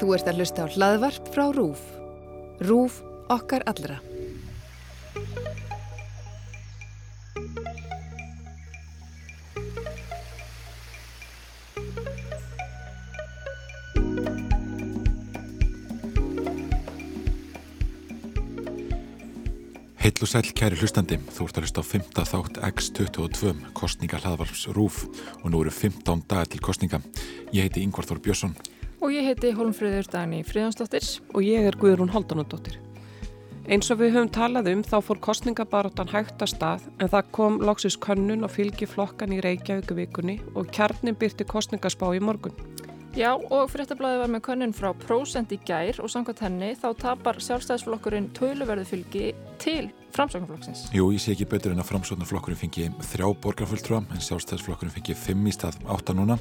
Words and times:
Þú 0.00 0.14
ert 0.16 0.28
að 0.30 0.40
hlusta 0.40 0.64
á 0.64 0.72
hlaðvarp 0.72 1.28
frá 1.34 1.44
RÚF. 1.54 1.82
RÚF 2.62 3.02
okkar 3.32 3.62
allra. 3.70 4.00
Heill 20.02 20.18
og 20.18 20.26
sæl 20.26 20.48
kæri 20.50 20.74
hlustandi, 20.80 21.14
þú 21.30 21.44
ert 21.46 21.58
að 21.60 21.62
hlusta 21.62 21.82
á 21.82 21.86
5. 21.86 22.08
þátt 22.26 22.58
X22 22.72 23.52
kostninga 23.78 24.18
hlaðvarps 24.18 24.66
RÚF 24.74 25.04
og 25.44 25.46
nú 25.54 25.62
eru 25.62 25.70
15 25.70 26.26
dagar 26.26 26.50
til 26.50 26.58
kostninga. 26.58 26.98
Ég 27.54 27.68
heiti 27.68 27.86
Yngvar 27.86 28.10
Þór 28.10 28.18
Björnsson. 28.24 28.56
Og 29.02 29.10
ég 29.10 29.26
heiti 29.26 29.50
Holmfröður 29.50 30.06
Dagni 30.12 30.44
Fríðansdóttir. 30.46 31.02
Og 31.34 31.42
ég 31.42 31.64
er 31.66 31.74
Guðrún 31.74 32.12
Haldanadóttir. 32.14 32.76
Eins 33.66 33.90
og 33.90 33.98
við 33.98 34.12
höfum 34.14 34.28
talað 34.30 34.68
um 34.70 34.84
þá 34.86 34.94
fór 35.02 35.18
kostningabaróttan 35.22 36.10
hægt 36.12 36.38
að 36.38 36.52
stað 36.52 36.84
en 37.02 37.10
það 37.10 37.32
kom 37.34 37.56
loksis 37.66 37.96
könnun 37.98 38.46
og 38.46 38.52
fylgi 38.54 38.86
flokkan 38.86 39.34
í 39.34 39.40
Reykjavíku 39.42 39.96
vikunni 39.98 40.36
og 40.54 40.70
kjarnin 40.74 41.18
byrti 41.18 41.46
kostningaspá 41.50 42.12
í 42.14 42.22
morgun. 42.22 42.54
Já 43.18 43.32
og 43.34 43.72
fréttablaði 43.74 44.20
var 44.22 44.30
með 44.30 44.44
könnun 44.46 44.76
frá 44.76 44.92
prósent 45.02 45.50
í 45.50 45.58
gær 45.66 45.98
og 45.98 46.10
samkvæmt 46.14 46.44
henni 46.46 46.70
þá 46.78 46.86
tapar 47.02 47.42
sjálfstæðisflokkurinn 47.42 48.30
töluverðu 48.38 48.86
fylgi 48.86 49.32
til 49.62 49.90
framsóknarflokksins. 50.14 50.86
Jú, 50.94 51.10
ég 51.10 51.22
sé 51.22 51.34
ekki 51.34 51.50
betur 51.50 51.74
en 51.74 51.82
að 51.82 51.90
framsóknarflokkurinn 51.90 52.62
fengi 52.62 52.86
þrjá 53.10 53.26
borgarfulltrúa 53.42 54.04
en 54.06 54.24
sjálfstæðisflokkurinn 54.30 54.94
fengi 54.94 55.18
fimm 55.18 55.50
í 55.50 55.54
stað 55.58 55.82
átta 55.90 56.14
núna 56.16 56.38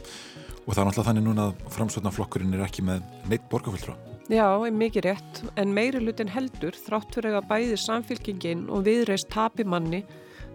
og 0.66 0.74
það 0.74 0.82
er 0.82 0.88
náttúrulega 0.88 1.08
þannig 1.10 1.28
núna 1.28 1.46
að 1.50 1.62
framsóknarflokkurinn 1.76 2.58
er 2.58 2.66
ekki 2.66 2.86
með 2.86 3.06
neitt 3.32 3.48
borgarfulltrúa. 3.52 3.98
Já, 4.32 4.48
mikið 4.72 5.08
rétt, 5.10 5.42
en 5.60 5.74
meiri 5.76 5.99
lutin 5.99 6.30
heldur 6.32 6.77
þrátt 6.77 7.18
fyrir 7.18 7.35
að 7.35 7.48
bæði 7.49 7.80
samfylkingin 7.82 8.68
og 8.72 8.85
viðreist 8.85 9.27
tapi 9.34 9.66
manni 9.68 10.05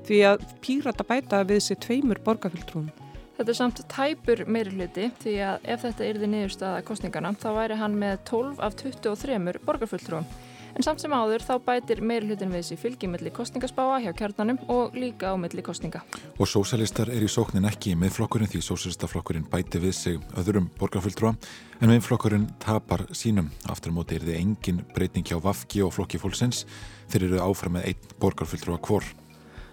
því 0.07 0.21
að 0.31 0.47
pírata 0.65 1.05
bæta 1.05 1.43
við 1.45 1.61
sér 1.67 1.83
tveimur 1.85 2.23
borgarfulltrúum. 2.25 2.89
Þetta 3.37 3.53
er 3.53 3.59
samt 3.59 3.83
tæpur 3.93 4.45
meiri 4.49 4.73
hluti 4.73 5.11
því 5.21 5.35
að 5.45 5.67
ef 5.75 5.83
þetta 5.85 6.07
yrði 6.09 6.29
niðurstaða 6.33 6.85
kostningana 6.89 7.35
þá 7.37 7.49
væri 7.59 7.77
hann 7.83 7.99
með 8.01 8.23
12 8.31 8.63
af 8.65 8.79
23 8.81 9.59
borgarfulltrúum. 9.67 10.29
En 10.77 10.85
samt 10.85 11.01
sem 11.01 11.13
áður 11.17 11.41
þá 11.41 11.55
bætir 11.65 12.03
meiri 12.05 12.27
hlutin 12.29 12.51
við 12.53 12.61
þessi 12.61 12.77
fylgi 12.77 13.09
millir 13.09 13.33
kostningaspáa 13.33 13.97
hjá 14.05 14.11
kjarnanum 14.19 14.59
og 14.69 14.93
líka 14.93 15.31
á 15.33 15.35
millir 15.41 15.65
kostninga. 15.65 16.03
Og 16.37 16.51
sósalistar 16.51 17.09
er 17.09 17.25
í 17.25 17.31
sóknin 17.33 17.65
ekki 17.65 17.95
með 17.97 18.13
flokkurinn 18.19 18.51
því 18.53 18.61
sósalistaflokkurinn 18.67 19.47
bæti 19.49 19.81
við 19.81 19.95
sig 19.97 20.19
öðrum 20.37 20.67
borgarfulltrúa 20.77 21.33
en 21.81 21.89
með 21.89 22.03
flokkurinn 22.05 22.45
tapar 22.61 23.07
sínum. 23.17 23.49
Aftur 23.73 23.97
á 23.97 23.97
móti 23.97 24.19
er 24.19 24.27
þið 24.29 24.37
engin 24.43 24.83
breyting 24.93 25.25
hjá 25.25 25.41
Vafki 25.41 25.81
og 25.81 25.95
flokki 25.97 26.21
fólksins 26.21 26.67
þeir 27.09 27.31
eru 27.31 27.41
áfram 27.47 27.79
með 27.79 27.95
einn 27.95 28.13
borgarfulltrúa 28.21 28.77
hvor. 28.85 29.09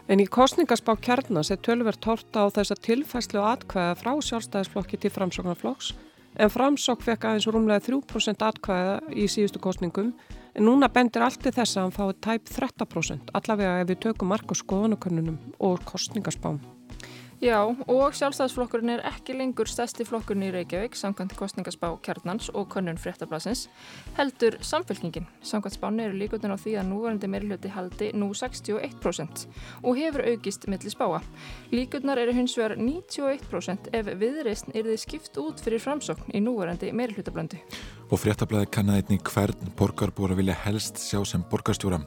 En 0.08 0.24
í 0.24 0.30
kostningaspá 0.32 0.96
kjarnas 1.04 1.52
er 1.52 1.60
tölverð 1.60 2.00
torta 2.00 2.48
á 2.48 2.56
þessa 2.56 2.80
tilfæslu 2.80 3.44
atkvæða 3.44 4.00
frá 4.00 4.16
sjálfstæðisflokki 4.24 5.04
til 5.04 5.12
framsóknarflokks 5.20 5.92
en 6.36 6.54
framsók 6.54 7.04
fekk 7.06 7.28
aðeins 7.30 7.50
rúmlega 7.50 7.84
3% 7.86 8.48
atkvæða 8.50 8.96
í 9.14 9.28
síðustu 9.32 9.62
kostningum 9.64 10.14
en 10.54 10.68
núna 10.68 10.90
bendir 10.94 11.26
allt 11.26 11.42
til 11.44 11.54
þess 11.56 11.78
að 11.78 11.84
hann 11.88 11.98
fái 11.98 12.22
tæp 12.28 12.54
30% 12.60 13.34
allavega 13.40 13.82
ef 13.82 13.92
við 13.92 14.06
tökum 14.08 14.34
marka 14.34 14.58
skoðanakönnunum 14.58 15.38
og 15.60 15.84
kostningaspám. 15.90 16.62
Já, 17.44 17.58
og 17.68 18.14
sjálfstæðisflokkurinn 18.16 18.94
er 18.94 19.02
ekki 19.10 19.34
lengur 19.36 19.68
stærsti 19.68 20.06
flokkurinn 20.08 20.46
í 20.48 20.52
Reykjavík, 20.54 20.94
samkvæmt 20.96 21.34
kostningaspá 21.36 21.90
kjarnans 22.06 22.46
og 22.56 22.70
könnun 22.72 22.96
fréttablasins, 22.96 23.66
heldur 24.16 24.56
samfélkingin. 24.64 25.26
Samkvæmt 25.44 25.76
spáni 25.76 26.06
eru 26.06 26.16
líkvöldin 26.22 26.56
á 26.56 26.58
því 26.62 26.78
að 26.80 26.88
núvarandi 26.94 27.28
meirljöti 27.34 27.74
haldi 27.76 28.08
nú 28.16 28.30
61% 28.32 29.44
og 29.84 30.00
hefur 30.00 30.24
aukist 30.24 30.70
millir 30.72 30.96
spáa. 30.96 31.20
Líkvöldnar 31.76 32.24
eru 32.24 32.38
hins 32.38 32.56
vegar 32.56 32.78
91% 32.80 33.92
ef 33.92 34.14
viðreysn 34.24 34.72
er 34.72 34.88
þið 34.88 35.04
skipt 35.04 35.42
út 35.44 35.60
fyrir 35.60 35.84
framsókn 35.84 36.32
í 36.32 36.40
núvarandi 36.48 36.96
meirljötablöndu. 36.96 37.60
Og 38.14 38.20
fréttablaði 38.22 38.68
kannaði 38.70 39.02
einnig 39.02 39.24
hvern 39.26 39.72
borgarbúra 39.74 40.36
vilja 40.38 40.54
helst 40.68 41.00
sjá 41.02 41.24
sem 41.26 41.42
borgarstjóra. 41.50 41.98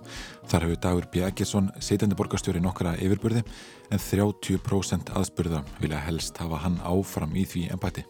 Þar 0.47 0.67
hefur 0.69 0.79
Dagur 0.85 1.09
B. 1.11 1.25
Eggesson, 1.27 1.73
setjandi 1.83 2.15
borgarstjóri 2.19 2.63
nokkara 2.63 2.93
yfirbyrði 3.03 3.43
en 3.91 4.03
30% 4.05 5.11
aðspurða 5.19 5.65
vilja 5.83 6.05
helst 6.07 6.39
hafa 6.39 6.63
hann 6.63 6.79
áfram 6.87 7.35
í 7.35 7.43
því 7.51 7.65
ennbæti. 7.75 8.07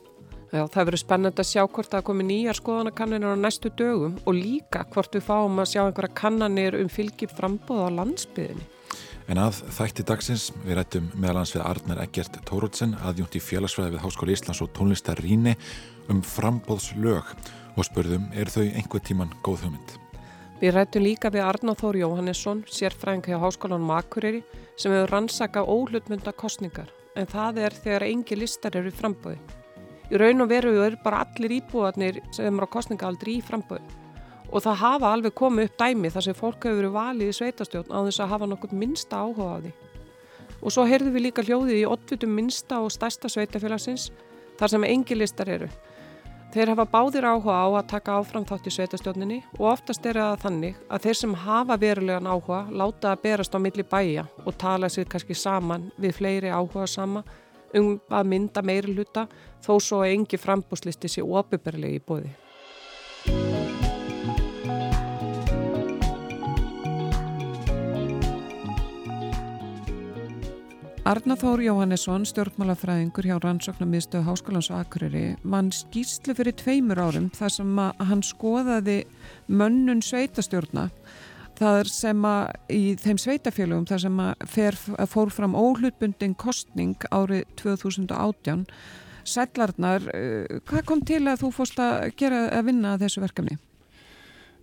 Já, 0.52 0.62
það 0.68 0.84
verður 0.90 1.02
spennend 1.02 1.40
að 1.40 1.48
sjá 1.48 1.62
hvort 1.64 1.90
það 1.96 2.06
komi 2.10 2.28
nýjar 2.28 2.60
skoðanakannanir 2.60 3.32
á 3.32 3.36
næstu 3.40 3.72
dögum 3.80 4.20
og 4.22 4.36
líka 4.36 4.84
hvort 4.92 5.16
við 5.16 5.24
fáum 5.26 5.58
að 5.64 5.72
sjá 5.72 5.82
einhverja 5.86 6.16
kannanir 6.20 6.76
um 6.78 6.92
fylgi 6.92 7.32
frambóð 7.32 7.80
á 7.80 7.90
landsbyðinni. 7.96 8.72
En 9.26 9.40
að 9.42 9.64
þætti 9.74 10.04
dagsins 10.06 10.50
við 10.62 10.76
rættum 10.78 11.08
meðalans 11.18 11.56
við 11.56 11.64
Arnar 11.66 12.04
Eggert 12.04 12.36
Tórótsen 12.46 12.92
aðjúnt 13.08 13.34
í 13.34 13.42
félagsfræði 13.42 13.96
við 13.96 14.04
Háskóli 14.04 14.36
Íslands 14.36 14.62
og 14.62 14.70
tónlistar 14.76 15.18
Ríni 15.18 15.56
um 16.12 16.20
frambóðslög 16.22 17.32
og 17.76 17.86
spurðum 17.86 18.26
er 18.34 18.50
þau 18.50 18.64
einhver 18.64 19.04
tíman 19.04 19.32
góð 19.44 19.66
hugmynd. 19.66 19.96
Við 20.60 20.72
rættum 20.72 21.04
líka 21.04 21.28
við 21.28 21.44
Arnar 21.44 21.76
Þór 21.76 21.98
Jóhannesson, 22.00 22.62
sérfræðing 22.72 23.26
hjá 23.28 23.36
Háskólanum 23.42 23.92
Akureyri 23.92 24.40
sem 24.80 24.94
hefur 24.94 25.12
rannsakað 25.12 25.68
óhlutmynda 25.68 26.32
kostningar 26.32 26.88
en 27.16 27.28
það 27.28 27.60
er 27.66 27.76
þegar 27.76 28.06
engi 28.08 28.38
listar 28.40 28.76
eru 28.80 28.92
frambóði. 28.92 29.36
Í 30.08 30.18
raun 30.20 30.44
og 30.44 30.50
veru 30.50 30.72
eru 30.80 30.98
bara 31.04 31.24
allir 31.26 31.58
íbúðarnir 31.58 32.22
sem 32.32 32.48
eru 32.48 32.68
á 32.68 32.74
kostningaaldri 32.76 33.36
í 33.36 33.44
frambóði 33.44 34.04
og 34.46 34.62
það 34.62 34.78
hafa 34.82 35.12
alveg 35.12 35.34
komið 35.36 35.68
upp 35.68 35.80
dæmi 35.80 36.10
þar 36.14 36.24
sem 36.26 36.36
fólk 36.38 36.64
hefur 36.64 36.78
verið 36.80 36.94
valið 36.94 37.30
í 37.32 37.36
sveitastjórn 37.38 37.90
á 37.90 37.98
þess 38.06 38.22
að 38.22 38.32
hafa 38.32 38.48
nokkur 38.50 38.76
minnsta 38.78 39.18
áhuga 39.18 39.48
á 39.50 39.56
því. 39.64 39.72
Og 40.62 40.72
svo 40.72 40.84
heyrðum 40.88 41.16
við 41.16 41.24
líka 41.26 41.44
hljóðið 41.44 41.80
í 41.80 41.88
oddvitum 41.90 42.32
minnsta 42.32 42.78
og 42.80 42.94
stærsta 42.94 43.28
sveitafélagsins 43.32 44.08
þar 44.56 44.72
sem 44.72 44.86
engi 44.86 45.18
listar 45.18 45.50
eru. 45.52 45.68
Þeir 46.56 46.70
hafa 46.72 46.84
báðir 46.88 47.26
áhuga 47.28 47.52
á 47.52 47.68
að 47.68 47.88
taka 47.90 48.14
áfram 48.16 48.44
þátt 48.48 48.68
í 48.70 48.70
sveitastjórninni 48.72 49.36
og 49.58 49.66
oftast 49.74 50.06
er 50.08 50.16
það 50.16 50.38
þannig 50.40 50.78
að 50.88 51.02
þeir 51.04 51.18
sem 51.18 51.34
hafa 51.42 51.76
verulegan 51.82 52.28
áhuga 52.32 52.60
láta 52.72 53.10
að 53.10 53.20
berast 53.26 53.52
á 53.52 53.60
milli 53.60 53.84
bæja 53.84 54.24
og 54.40 54.56
tala 54.56 54.88
sér 54.88 55.04
kannski 55.12 55.36
saman 55.36 55.90
við 56.00 56.16
fleiri 56.16 56.48
áhuga 56.48 56.86
sama 56.88 57.26
um 57.76 57.98
að 58.08 58.32
mynda 58.32 58.64
meiri 58.64 58.96
hluta 58.96 59.26
þó 59.66 59.74
svo 59.76 60.00
að 60.00 60.14
engi 60.14 60.40
frambúslisti 60.40 61.12
sé 61.12 61.26
opiðberlegi 61.28 62.00
í 62.00 62.04
bóði. 62.08 62.32
Arnaþór 71.06 71.60
Jóhannesson, 71.62 72.24
stjórnmálafræðingur 72.26 73.28
hjá 73.28 73.36
rannsóknarmiðstöðu 73.38 74.26
Háskólands 74.26 74.72
og 74.72 74.80
Akureyri, 74.80 75.36
mann 75.46 75.68
skýrslu 75.70 76.34
fyrir 76.34 76.56
tveimur 76.58 76.98
árum 76.98 77.28
þar 77.30 77.52
sem 77.54 77.76
að 77.78 78.00
hann 78.08 78.24
skoðaði 78.26 78.96
mönnun 79.46 80.02
sveitastjórna 80.02 80.88
þar 81.60 81.92
sem 81.92 82.26
að 82.26 82.74
í 82.74 82.80
þeim 82.98 83.20
sveitafélögum 83.22 83.86
þar 83.86 84.02
sem 84.02 84.18
að 84.24 84.42
fer, 84.56 84.80
fór 85.12 85.30
fram 85.30 85.54
óhlutbundin 85.54 86.34
kostning 86.34 86.98
árið 87.14 87.46
2018. 87.62 88.66
Sætlarnar, 89.22 90.10
hvað 90.66 90.86
kom 90.90 91.06
til 91.06 91.22
að 91.22 91.44
þú 91.44 91.52
fórst 91.54 91.78
að 91.86 92.08
gera 92.18 92.48
að 92.50 92.72
vinna 92.72 92.98
þessu 92.98 93.22
verkefni? 93.22 93.60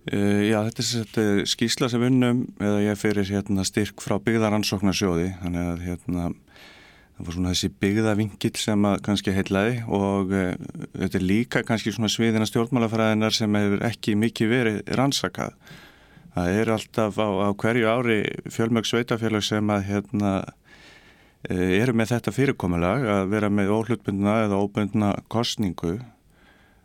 Uh, 0.04 0.50
já, 0.50 0.58
þetta 0.68 1.22
er 1.22 1.46
skýrsla 1.48 1.88
sem 1.88 2.02
unnum 2.04 2.42
eða 2.60 2.80
ég 2.84 2.98
fyrir 3.00 3.24
hérna, 3.24 3.64
styrk 3.64 4.02
frá 4.04 4.18
byggðaransóknarsjóði 4.20 5.30
þannig 5.40 5.68
að 5.70 5.84
hérna, 5.86 6.24
það 7.14 7.22
var 7.24 7.36
svona 7.38 7.52
þessi 7.54 7.70
byggðavingil 7.80 8.50
sem 8.60 8.84
kannski 9.06 9.32
heitlaði 9.32 9.78
og 9.88 10.34
uh, 10.36 10.50
þetta 10.92 11.20
er 11.20 11.24
líka 11.24 11.64
kannski 11.64 11.94
svona 11.96 12.12
sviðina 12.12 12.44
stjórnmálafræðinar 12.50 13.32
sem 13.32 13.56
hefur 13.56 13.86
ekki 13.88 14.18
mikið 14.20 14.52
verið 14.52 14.94
rannsakað. 15.00 15.56
Það 16.34 16.60
er 16.60 16.74
alltaf 16.76 17.16
á, 17.24 17.28
á 17.40 17.48
hverju 17.64 17.88
ári 17.88 18.20
fjölmög 18.52 18.90
sveitafélag 18.90 19.48
sem 19.48 19.72
að 19.72 19.88
hérna, 19.88 20.34
uh, 21.48 21.70
eru 21.80 21.96
með 21.96 22.12
þetta 22.12 22.36
fyrirkomulag 22.42 23.08
að 23.08 23.32
vera 23.32 23.48
með 23.48 23.72
óhlutbundna 23.78 24.42
eða 24.50 24.60
óbundna 24.60 25.14
kostningu 25.32 25.96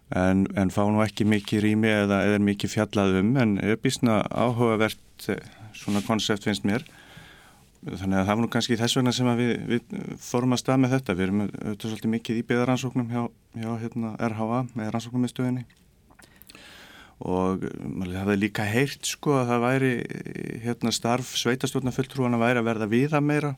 En, 0.10 0.48
en 0.58 0.72
fá 0.74 0.82
nú 0.90 1.04
ekki 1.04 1.28
mikið 1.30 1.62
rými 1.68 1.90
eða 1.92 2.24
er 2.26 2.42
mikið 2.42 2.72
fjallað 2.74 3.20
um 3.20 3.36
en 3.38 3.58
er 3.62 3.78
bísna 3.78 4.24
áhugavert 4.34 5.28
svona 5.78 6.02
konsept 6.06 6.48
finnst 6.48 6.66
mér. 6.66 6.86
Þannig 7.86 8.18
að 8.18 8.26
það 8.26 8.32
var 8.34 8.42
nú 8.44 8.50
kannski 8.52 8.78
þess 8.80 8.98
vegna 8.98 9.14
sem 9.16 9.30
við, 9.40 9.52
við 9.70 10.00
fórum 10.20 10.56
að 10.56 10.64
stað 10.64 10.82
með 10.84 10.96
þetta. 10.98 11.16
Við 11.16 11.28
erum 11.28 11.44
auðvitað 11.46 11.92
svolítið 11.92 12.14
mikið 12.16 12.40
í 12.40 12.48
beðaransóknum 12.50 13.14
hjá, 13.14 13.22
hjá 13.62 13.70
hérna, 13.84 14.16
RHA 14.32 14.64
með 14.74 14.90
rannsóknum 14.96 15.24
með 15.24 15.36
stöðinni 15.36 15.68
og 17.20 17.66
maður 17.84 18.22
hafði 18.22 18.38
líka 18.40 18.64
heyrt 18.64 19.08
sko 19.08 19.34
að 19.42 19.50
það 19.50 19.64
væri 19.66 19.92
hérna 20.64 20.92
starf 20.96 21.34
sveitastjórna 21.36 21.92
fulltrúana 21.92 22.40
væri 22.40 22.62
að 22.62 22.70
verða 22.70 22.88
viða 22.92 23.20
meira. 23.24 23.54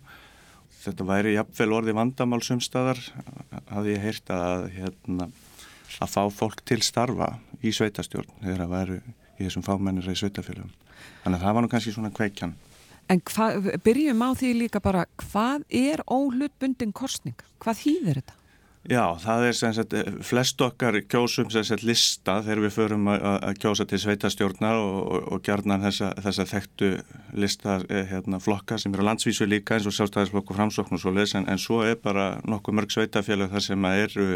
Þetta 0.82 1.06
væri 1.06 1.36
jafnvel 1.36 1.70
orði 1.78 1.94
vandamálsumstæðar 1.94 3.02
hafði 3.70 3.94
ég 3.94 4.06
heyrt 4.08 4.34
að 4.34 4.66
hérna 4.80 5.30
að 6.00 6.14
fá 6.16 6.22
fólk 6.34 6.64
til 6.68 6.82
starfa 6.86 7.34
í 7.62 7.74
sveitastjórn 7.76 8.32
þegar 8.42 8.64
það 8.64 8.76
væru 8.76 9.00
í 9.02 9.46
þessum 9.46 9.66
fámennir 9.66 10.12
í 10.12 10.18
sveitafélagum. 10.18 10.74
Þannig 11.24 11.38
að 11.38 11.46
það 11.46 11.56
var 11.56 11.66
nú 11.66 11.72
kannski 11.72 11.96
svona 11.96 12.14
kveikjan. 12.16 12.54
En 13.12 13.24
hva, 13.28 13.48
byrjum 13.84 14.22
á 14.24 14.30
því 14.38 14.52
líka 14.60 14.80
bara, 14.84 15.08
hvað 15.20 15.66
er 15.68 16.04
óhlutbundin 16.08 16.94
kostning? 16.96 17.40
Hvað 17.60 17.84
hýðir 17.86 18.22
þetta? 18.22 18.38
Já, 18.90 19.14
það 19.22 19.44
er 19.46 19.54
sem 19.54 19.74
sagt, 19.78 19.92
flest 20.26 20.62
okkar 20.66 20.96
kjósum 21.06 21.52
sem 21.54 21.66
sagt 21.68 21.84
lista 21.86 22.40
þegar 22.42 22.64
við 22.64 22.72
förum 22.74 23.12
að 23.14 23.60
kjósa 23.62 23.86
til 23.86 24.00
sveitastjórnar 24.02 24.80
og, 24.82 24.96
og, 25.04 25.28
og 25.36 25.44
gerðnar 25.46 25.84
þessa, 25.84 26.10
þessa 26.26 26.46
þekktu 26.50 26.90
lista 27.38 27.76
eh, 27.84 28.08
hérna, 28.10 28.40
flokka 28.42 28.80
sem 28.82 28.96
eru 28.98 29.06
landsvísu 29.06 29.46
líka 29.46 29.78
eins 29.78 29.86
og 29.86 29.94
sjálfstæðisflokk 29.94 30.50
og 30.50 30.58
framsókn 30.58 30.98
og 30.98 31.04
svo 31.04 31.14
leiðis 31.14 31.36
en, 31.38 31.46
en 31.46 31.62
svo 31.62 31.84
er 31.86 32.00
bara 32.02 32.32
nokkuð 32.50 32.80
mörg 32.80 32.96
sveitafélag 32.96 33.54
þar 33.54 33.66
sem 33.68 33.88
eru, 33.92 34.28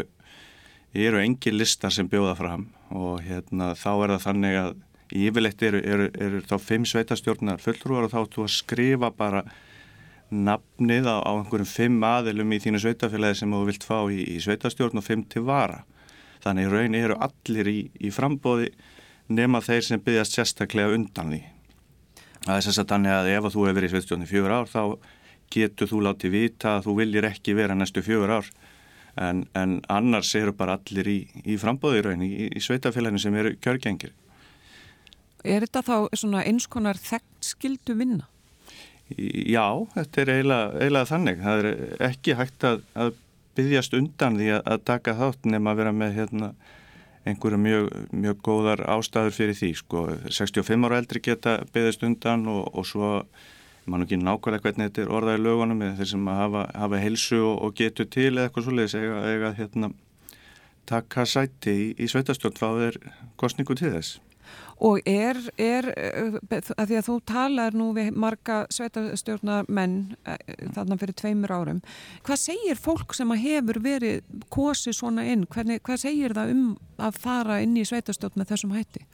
eru 0.94 1.20
engi 1.20 1.52
listar 1.52 1.92
sem 1.92 2.08
bjóða 2.08 2.36
fram 2.38 2.68
og 2.94 3.22
hérna, 3.26 3.74
þá 3.74 3.90
er 3.94 4.12
það 4.14 4.26
þannig 4.26 4.58
að 4.60 4.74
Ívilegt 5.14 5.62
eru, 5.62 5.78
eru, 5.86 6.06
eru 6.18 6.40
þá 6.42 6.56
fimm 6.58 6.86
sveitastjórnar 6.88 7.60
fulltrúar 7.62 8.08
og 8.08 8.10
þá 8.10 8.32
þú 8.32 8.42
að 8.42 8.54
skrifa 8.56 9.10
bara 9.14 9.44
nafnið 10.34 11.06
á, 11.06 11.22
á 11.22 11.30
einhverjum 11.38 11.68
fimm 11.70 12.02
aðilum 12.02 12.54
í 12.56 12.58
þínu 12.64 12.80
sveitafélagi 12.82 13.38
sem 13.38 13.54
þú 13.54 13.60
vilt 13.68 13.86
fá 13.86 14.00
í, 14.10 14.24
í 14.34 14.40
sveitastjórn 14.42 14.98
og 14.98 15.06
fimm 15.06 15.22
til 15.30 15.44
vara. 15.46 15.84
Þannig 16.42 16.72
raun 16.72 16.98
eru 16.98 17.18
allir 17.22 17.70
í, 17.70 17.76
í 18.02 18.10
frambóði 18.10 18.72
nema 19.30 19.62
þeir 19.62 19.86
sem 19.86 20.02
byggjast 20.02 20.34
sérstaklega 20.34 20.98
undan 20.98 21.30
því. 21.30 21.40
Það 22.42 22.56
er 22.56 22.66
sérstaklega 22.66 23.20
að 23.20 23.30
ef 23.36 23.46
þú 23.46 23.68
hefur 23.68 23.78
verið 23.78 23.88
í 23.88 23.94
sveitastjórn 23.94 24.26
í 24.26 24.30
fjögur 24.32 24.56
ár 24.58 24.72
þá 24.74 24.82
getur 25.54 25.92
þú 25.92 26.02
látið 26.08 26.34
vita 26.34 26.74
að 26.74 26.88
þú 26.88 26.98
viljir 26.98 27.30
ekki 27.30 27.54
vera 27.54 27.78
næstu 27.78 28.02
fjögur 28.02 28.40
ár 28.40 28.50
en, 29.16 29.46
en 29.56 29.80
annars 29.92 30.34
eru 30.38 30.52
bara 30.56 30.78
allir 30.78 31.08
í, 31.08 31.18
í 31.44 31.56
frambóði 31.60 32.04
raun 32.04 32.24
í 32.26 32.62
sveitafélaginu 32.62 33.22
sem 33.22 33.36
eru 33.40 33.56
kjörgengir. 33.60 34.14
Er 35.46 35.62
þetta 35.62 35.82
þá 35.86 36.16
svona 36.18 36.42
einskonar 36.46 36.98
þekkt 36.98 37.52
skildu 37.54 37.94
vinna? 37.98 38.26
Já, 39.14 39.86
þetta 39.94 40.22
er 40.22 40.32
eiginlega, 40.34 40.70
eiginlega 40.80 41.08
þannig. 41.12 41.42
Það 41.44 41.60
er 41.60 42.06
ekki 42.08 42.34
hægt 42.34 42.64
að, 42.66 42.80
að 42.98 43.12
byggjast 43.56 43.94
undan 43.96 44.38
því 44.40 44.48
að, 44.56 44.64
að 44.72 44.82
taka 44.90 45.14
þátt 45.20 45.46
nema 45.52 45.72
að 45.72 45.82
vera 45.82 45.92
með 45.94 46.16
hérna, 46.16 46.48
einhverju 47.26 47.60
mjög, 47.62 47.86
mjög 48.10 48.40
góðar 48.48 48.82
ástæður 48.96 49.36
fyrir 49.36 49.58
því. 49.60 49.70
Sko. 49.78 50.02
65 50.26 50.88
ára 50.88 50.98
eldri 51.02 51.22
geta 51.22 51.60
byggjast 51.70 52.02
undan 52.08 52.48
og, 52.50 52.66
og 52.74 52.88
svo, 52.90 53.12
mann 53.86 54.04
ekki 54.04 54.18
nákvæmlega 54.20 54.64
hvernig 54.64 54.90
þetta 54.90 55.04
er 55.04 55.14
orðað 55.14 55.38
í 55.38 55.42
lögunum, 55.44 55.82
þeir 55.98 56.10
sem 56.10 56.28
hafa, 56.30 56.66
hafa 56.74 57.00
helsu 57.02 57.40
og, 57.42 57.56
og 57.66 57.74
getur 57.78 58.08
til 58.10 58.32
eða 58.32 58.48
eitthvað 58.48 58.68
svolítið 58.68 59.02
eiga, 59.02 59.18
eiga 59.30 59.50
hérna, 59.60 59.90
taka 60.90 61.26
sæti 61.26 61.74
í, 61.74 61.90
í 61.98 62.08
sveitastjórn 62.10 62.58
fáður 62.58 63.00
kostningu 63.40 63.76
til 63.78 63.92
þess. 63.94 64.20
Og 64.86 65.00
er, 65.08 65.38
er 65.58 65.88
eh, 65.96 66.34
að 66.76 66.90
því 66.90 66.96
að 66.98 67.06
þú 67.06 67.14
talar 67.26 67.76
nú 67.76 67.88
við 67.96 68.10
marga 68.12 68.58
sveitastjórnar 68.74 69.70
menn 69.72 70.16
eh, 70.28 70.36
þarna 70.76 70.98
fyrir 71.00 71.16
tveimur 71.16 71.54
árum, 71.54 71.80
hvað 72.26 72.42
segir 72.42 72.80
fólk 72.80 73.16
sem 73.16 73.32
hefur 73.40 73.80
verið 73.82 74.26
kosið 74.52 74.98
svona 74.98 75.24
inn? 75.30 75.46
Hvernig, 75.48 75.80
hvað 75.86 76.02
segir 76.04 76.36
það 76.36 76.52
um 76.52 76.66
að 77.00 77.22
fara 77.22 77.62
inn 77.64 77.78
í 77.80 77.86
sveitastjórn 77.88 78.36
með 78.42 78.52
þessum 78.52 78.76
hætti? 78.76 79.06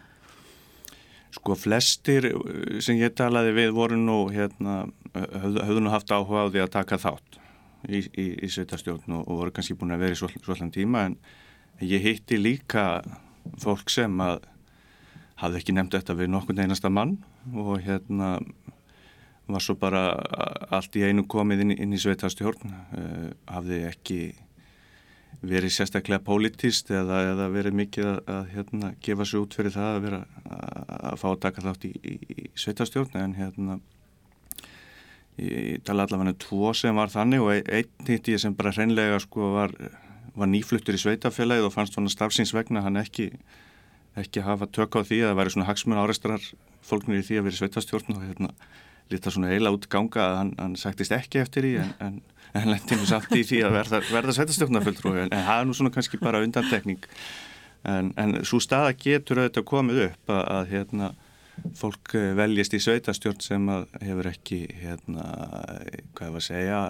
Sko 1.32 1.56
flestir 1.58 2.28
eh, 2.30 2.80
sem 2.84 3.00
ég 3.00 3.14
talaði 3.18 3.54
við 3.56 3.74
voru 3.76 3.98
nú 4.00 4.18
hérna, 4.32 4.82
höfðu 5.14 5.84
nú 5.84 5.92
haft 5.92 6.12
áhuga 6.12 6.46
á 6.46 6.50
því 6.52 6.64
að 6.64 6.74
taka 6.76 7.00
þátt 7.00 7.40
í, 7.88 8.02
í, 8.04 8.26
í 8.46 8.50
sveitastjórn 8.52 9.18
og, 9.18 9.26
og 9.26 9.42
voru 9.42 9.54
kannski 9.54 9.76
búin 9.78 9.94
að 9.96 10.06
vera 10.06 10.16
í 10.16 10.20
svolítið 10.20 10.72
tíma 10.76 11.06
en 11.10 11.18
ég 11.82 12.04
hitti 12.04 12.38
líka 12.38 13.02
fólk 13.62 13.90
sem 13.90 14.20
að 14.22 14.44
hafði 15.42 15.58
ekki 15.58 15.74
nefnt 15.74 15.96
þetta 15.98 16.16
við 16.18 16.30
nokkur 16.30 16.60
einasta 16.62 16.90
mann 16.92 17.16
og 17.58 17.80
hérna 17.82 18.36
var 19.52 19.64
svo 19.64 19.74
bara 19.78 20.04
allt 20.72 20.94
í 20.96 21.02
einu 21.04 21.24
komið 21.28 21.64
inn, 21.64 21.74
inn 21.74 21.96
í 21.96 22.00
sveitastjórn 22.00 22.72
uh, 22.72 23.30
hafði 23.50 23.82
ekki 23.88 24.18
verið 25.42 25.74
sérstaklega 25.74 26.22
pólitist 26.22 26.92
eða, 26.94 27.22
eða 27.32 27.48
verið 27.54 27.78
mikið 27.80 28.10
að, 28.10 28.20
að 28.34 28.52
hérna, 28.52 28.92
gefa 29.02 29.26
sér 29.26 29.40
út 29.40 29.56
fyrir 29.58 29.74
það 29.74 29.88
að 29.94 30.04
vera 30.06 30.20
að, 30.44 30.92
að 30.98 31.16
fá 31.22 31.26
að 31.32 31.40
taka 31.46 31.64
þátt 31.66 31.88
í, 31.88 31.92
í, 32.02 32.14
í 32.36 32.46
sveitastjórn 32.64 33.18
en 33.22 33.34
hérna 33.38 33.78
ég 35.40 35.82
tala 35.86 36.06
allavega 36.06 36.34
um 36.34 36.40
tvo 36.44 36.72
sem 36.76 36.96
var 36.96 37.10
þannig 37.12 37.42
og 37.42 37.52
einn 37.56 38.08
hitt 38.08 38.30
ég 38.30 38.42
sem 38.42 38.54
bara 38.54 38.74
hreinlega 38.76 39.18
sko 39.24 39.52
var, 39.56 39.74
var 40.36 40.50
nýfluttur 40.52 40.98
í 40.98 41.02
sveitafélagið 41.02 41.68
og 41.68 41.74
fannst 41.74 41.96
svona 41.96 42.12
stafsins 42.12 42.54
vegna 42.54 42.84
hann 42.84 43.00
ekki 43.00 43.32
ekki 44.20 44.44
hafa 44.44 44.68
tök 44.68 44.98
á 44.98 45.00
því 45.00 45.22
að 45.22 45.30
það 45.30 45.38
væri 45.40 45.54
svona 45.54 45.68
hagsmun 45.70 46.00
áreistrar 46.02 46.48
fólknir 46.84 47.22
í 47.22 47.26
því 47.26 47.40
að 47.40 47.46
vera 47.48 47.60
sveitastjórn 47.62 48.16
og 48.16 48.24
hérna 48.26 48.50
lítið 49.12 49.34
svona 49.36 49.52
eila 49.52 49.72
út 49.72 49.88
ganga 49.92 50.24
að 50.24 50.36
hann, 50.38 50.52
hann 50.60 50.76
sagtist 50.80 51.14
ekki 51.16 51.40
eftir 51.42 51.66
því 51.66 51.72
en, 51.82 51.94
en, 52.04 52.18
en 52.58 52.68
lendinu 52.72 53.08
samt 53.08 53.32
í 53.36 53.42
því 53.48 53.62
að 53.66 53.76
verða, 53.78 54.02
verða 54.12 54.36
sveitastjórnafulltrú 54.36 55.14
en, 55.16 55.32
en 55.32 55.46
það 55.48 55.60
er 55.60 55.68
nú 55.68 55.76
svona 55.78 55.92
kannski 55.94 56.20
bara 56.20 56.42
undantekning. 56.44 57.02
En, 57.88 58.12
en 58.20 58.40
svo 58.46 58.60
staða 58.62 58.92
getur 58.94 59.42
auðvitað 59.42 59.68
komið 59.68 60.02
upp 60.06 60.32
að, 60.32 60.42
að 60.56 60.72
hérna 60.76 61.12
fólk 61.78 62.14
eh, 62.18 62.30
veljist 62.38 62.74
í 62.76 62.80
sveitastjórn 62.82 63.42
sem 63.42 63.68
að 63.72 63.86
hefur 64.02 64.30
ekki 64.30 64.62
hérna, 64.82 65.26
hvað 66.16 66.36
var 66.36 66.42
að 66.42 66.48
segja 66.48 66.80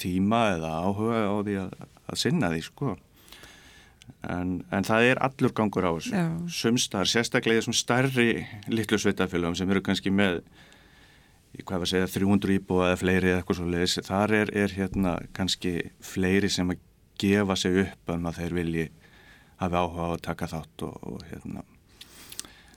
tíma 0.00 0.44
eða 0.56 0.72
áhuga 0.82 1.24
á 1.30 1.34
því 1.46 1.58
að, 1.62 1.74
að 2.10 2.20
sinna 2.20 2.50
því 2.52 2.62
sko. 2.66 2.94
En, 4.24 4.58
en 4.72 4.86
það 4.86 5.10
er 5.10 5.20
allur 5.24 5.52
gangur 5.56 5.86
á 5.88 5.92
þessu. 5.96 6.24
Sumstar, 6.52 7.08
sérstaklega 7.08 7.60
þessum 7.60 7.76
starri 7.76 8.28
litlu 8.72 8.98
sveitafélagum 9.00 9.56
sem 9.58 9.70
eru 9.70 9.84
kannski 9.84 10.12
með, 10.12 10.42
hvað 11.62 11.84
var 11.84 11.86
að 11.86 11.92
segja, 11.92 12.10
300 12.16 12.56
íbúa 12.56 12.88
eða 12.90 13.00
fleiri 13.00 13.30
eða 13.30 13.42
eitthvað 13.42 13.60
svo 13.60 13.68
leiðis. 13.70 13.96
Þar 14.08 14.34
er, 14.40 14.52
er 14.64 14.74
hérna 14.74 15.14
kannski 15.36 15.74
fleiri 16.02 16.50
sem 16.50 16.74
að 16.74 16.82
gefa 17.20 17.56
sig 17.58 17.78
upp 17.84 18.14
um 18.14 18.26
að 18.28 18.40
þeir 18.40 18.58
vilji 18.58 18.88
hafa 19.60 19.84
áhuga 19.84 20.10
á 20.10 20.14
að 20.16 20.24
taka 20.26 20.50
þátt 20.50 20.86
og, 20.88 20.98
og 21.12 21.24
hérna. 21.30 21.64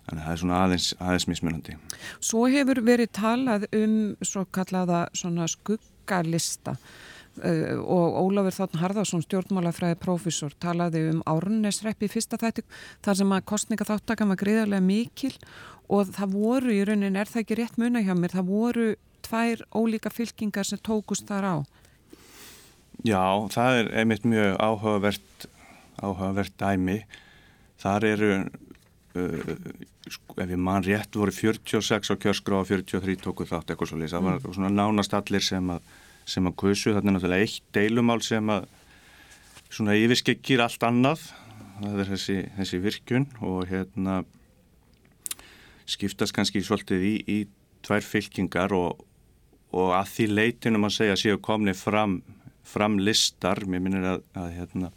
Þannig 0.08 0.22
að 0.22 0.24
það 0.24 0.34
er 0.34 0.42
svona 0.44 0.62
aðeins, 0.64 0.88
aðeins 1.04 1.28
mismunandi. 1.28 1.78
Svo 2.24 2.46
hefur 2.52 2.80
verið 2.86 3.12
talað 3.18 3.68
um 3.76 4.00
svo 4.24 4.46
kallaða 4.56 5.06
svona 5.18 5.50
skuggalista 5.52 6.78
Uh, 7.38 7.78
og 7.86 8.16
Ólafur 8.18 8.56
Þáttan 8.56 8.82
Harðarsson 8.82 9.22
stjórnmálafræði 9.22 10.00
profesor 10.02 10.54
talaði 10.58 11.04
um 11.12 11.20
árunnesreppi 11.30 12.10
fyrsta 12.10 12.40
þættu 12.42 12.64
þar 13.06 13.20
sem 13.20 13.34
að 13.36 13.44
kostninga 13.52 13.86
þáttakan 13.86 14.32
var 14.32 14.40
greiðarlega 14.42 14.82
mikil 14.82 15.30
og 15.88 16.14
það 16.16 16.34
voru 16.36 16.74
í 16.76 16.84
raunin, 16.88 17.16
er 17.16 17.30
það 17.30 17.44
ekki 17.44 17.60
rétt 17.62 17.78
muna 17.80 18.04
hjá 18.04 18.14
mér, 18.18 18.36
það 18.36 18.50
voru 18.52 18.88
tvær 19.28 19.64
ólíka 19.76 20.12
fylkingar 20.14 20.68
sem 20.68 20.82
tókust 20.84 21.28
þar 21.30 21.48
á. 21.48 21.56
Já, 23.06 23.24
það 23.54 23.82
er 23.82 23.92
einmitt 24.02 24.26
mjög 24.26 24.58
áhugavert 24.58 25.48
áhugavert 26.02 26.56
dæmi. 26.60 27.02
Þar 27.82 28.06
eru 28.10 28.32
uh, 28.38 29.54
sko, 30.10 30.38
ef 30.42 30.50
ég 30.50 30.60
mann 30.62 30.86
rétt 30.86 31.18
voru 31.18 31.34
46 31.34 32.14
á 32.14 32.16
kjörskrá 32.18 32.62
og 32.62 32.70
43 32.70 33.18
tóku 33.22 33.48
þátt 33.48 33.74
eitthvað 33.74 33.92
svo 33.92 34.02
lýsa, 34.02 34.18
það 34.18 34.28
var 34.30 34.40
mm. 34.42 34.58
svona 34.58 34.74
nánast 34.74 35.16
allir 35.18 35.46
sem 35.46 35.74
að 35.74 35.96
sem 36.28 36.48
að 36.50 36.58
kusu, 36.60 36.92
þarna 36.92 37.14
er 37.14 37.16
náttúrulega 37.16 37.46
eitt 37.46 37.68
deilumál 37.76 38.20
sem 38.26 38.50
að 38.52 38.66
svona 39.72 39.96
yfirskekkir 39.96 40.64
allt 40.64 40.82
annað. 40.84 41.22
Það 41.78 42.02
er 42.02 42.10
þessi, 42.10 42.36
þessi 42.58 42.80
virkun 42.84 43.28
og 43.46 43.70
hérna 43.70 44.18
skiptast 45.88 46.36
kannski 46.36 46.62
svolítið 46.66 47.06
í, 47.08 47.16
í 47.28 47.38
tvær 47.86 48.04
fylkingar 48.04 48.74
og, 48.76 49.04
og 49.72 49.94
að 49.98 50.14
því 50.14 50.30
leitinum 50.34 50.88
að 50.88 50.96
segja 51.00 51.20
séu 51.20 51.42
komni 51.44 51.76
fram, 51.78 52.22
fram 52.68 52.98
listar, 53.00 53.64
mér 53.66 53.84
minnir 53.84 54.08
að, 54.16 54.24
að 54.38 54.56
hérna 54.58 54.92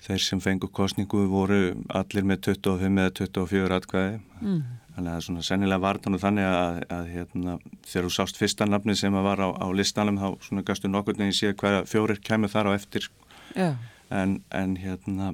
þeir 0.00 0.22
sem 0.24 0.40
fengur 0.40 0.70
kostningu 0.72 1.26
voru 1.28 1.60
allir 1.92 2.26
með 2.26 2.46
25 2.52 3.02
eða 3.02 3.16
24 3.20 3.80
atkvæði 3.80 4.20
mm. 4.40 4.60
Þannig 4.90 5.14
að 5.14 5.22
svona 5.24 5.42
sennilega 5.46 5.80
var 5.80 5.98
þannig 6.02 6.44
að, 6.44 6.78
að 6.92 7.10
hérna, 7.14 7.52
þegar 7.86 8.06
þú 8.06 8.10
sást 8.16 8.40
fyrsta 8.40 8.66
nafni 8.66 8.96
sem 8.98 9.14
var 9.14 9.38
á, 9.38 9.48
á 9.54 9.66
listanum 9.72 10.18
þá 10.20 10.26
svona 10.44 10.64
gastu 10.66 10.90
nokkur 10.90 11.16
neginn 11.16 11.36
síðan 11.36 11.58
hverja 11.62 11.84
fjórir 11.88 12.18
kemur 12.26 12.50
þar 12.52 12.68
á 12.68 12.70
eftir 12.74 13.06
yeah. 13.54 13.78
en, 14.10 14.40
en 14.50 14.74
hérna 14.82 15.30